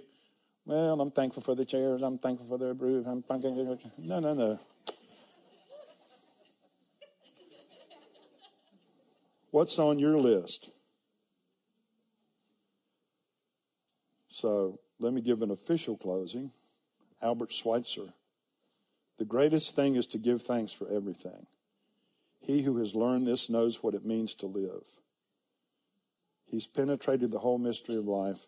well, 0.66 0.99
I'm 1.01 1.11
thankful 1.11 1.43
for 1.43 1.55
the 1.55 1.66
chairs. 1.66 2.01
I'm 2.01 2.18
thankful 2.18 2.47
for 2.47 2.57
the 2.57 2.74
roof. 2.74 3.05
I'm 3.07 3.22
thankful. 3.22 3.80
No, 3.97 4.20
no, 4.20 4.34
no. 4.34 4.59
What's 9.51 9.78
on 9.78 9.99
your 9.99 10.18
list? 10.18 10.72
So 14.30 14.80
let 14.99 15.14
me 15.14 15.22
give 15.22 15.41
an 15.41 15.51
official 15.51 15.95
closing. 15.95 16.51
Albert 17.22 17.51
Schweitzer. 17.51 18.14
The 19.18 19.26
greatest 19.26 19.76
thing 19.76 19.95
is 19.95 20.07
to 20.07 20.18
give 20.18 20.41
thanks 20.41 20.72
for 20.72 20.89
everything. 20.89 21.45
He 22.39 22.64
who 22.64 22.78
has 22.78 22.95
learned 22.95 23.28
this 23.28 23.49
knows 23.49 23.84
what 23.84 23.93
it 23.93 24.05
means 24.05 24.34
to 24.36 24.47
live. 24.47 24.86
He's 26.45 26.68
penetrated 26.68 27.32
the 27.32 27.39
whole 27.39 27.57
mystery 27.57 27.95
of 27.95 28.05
life, 28.05 28.47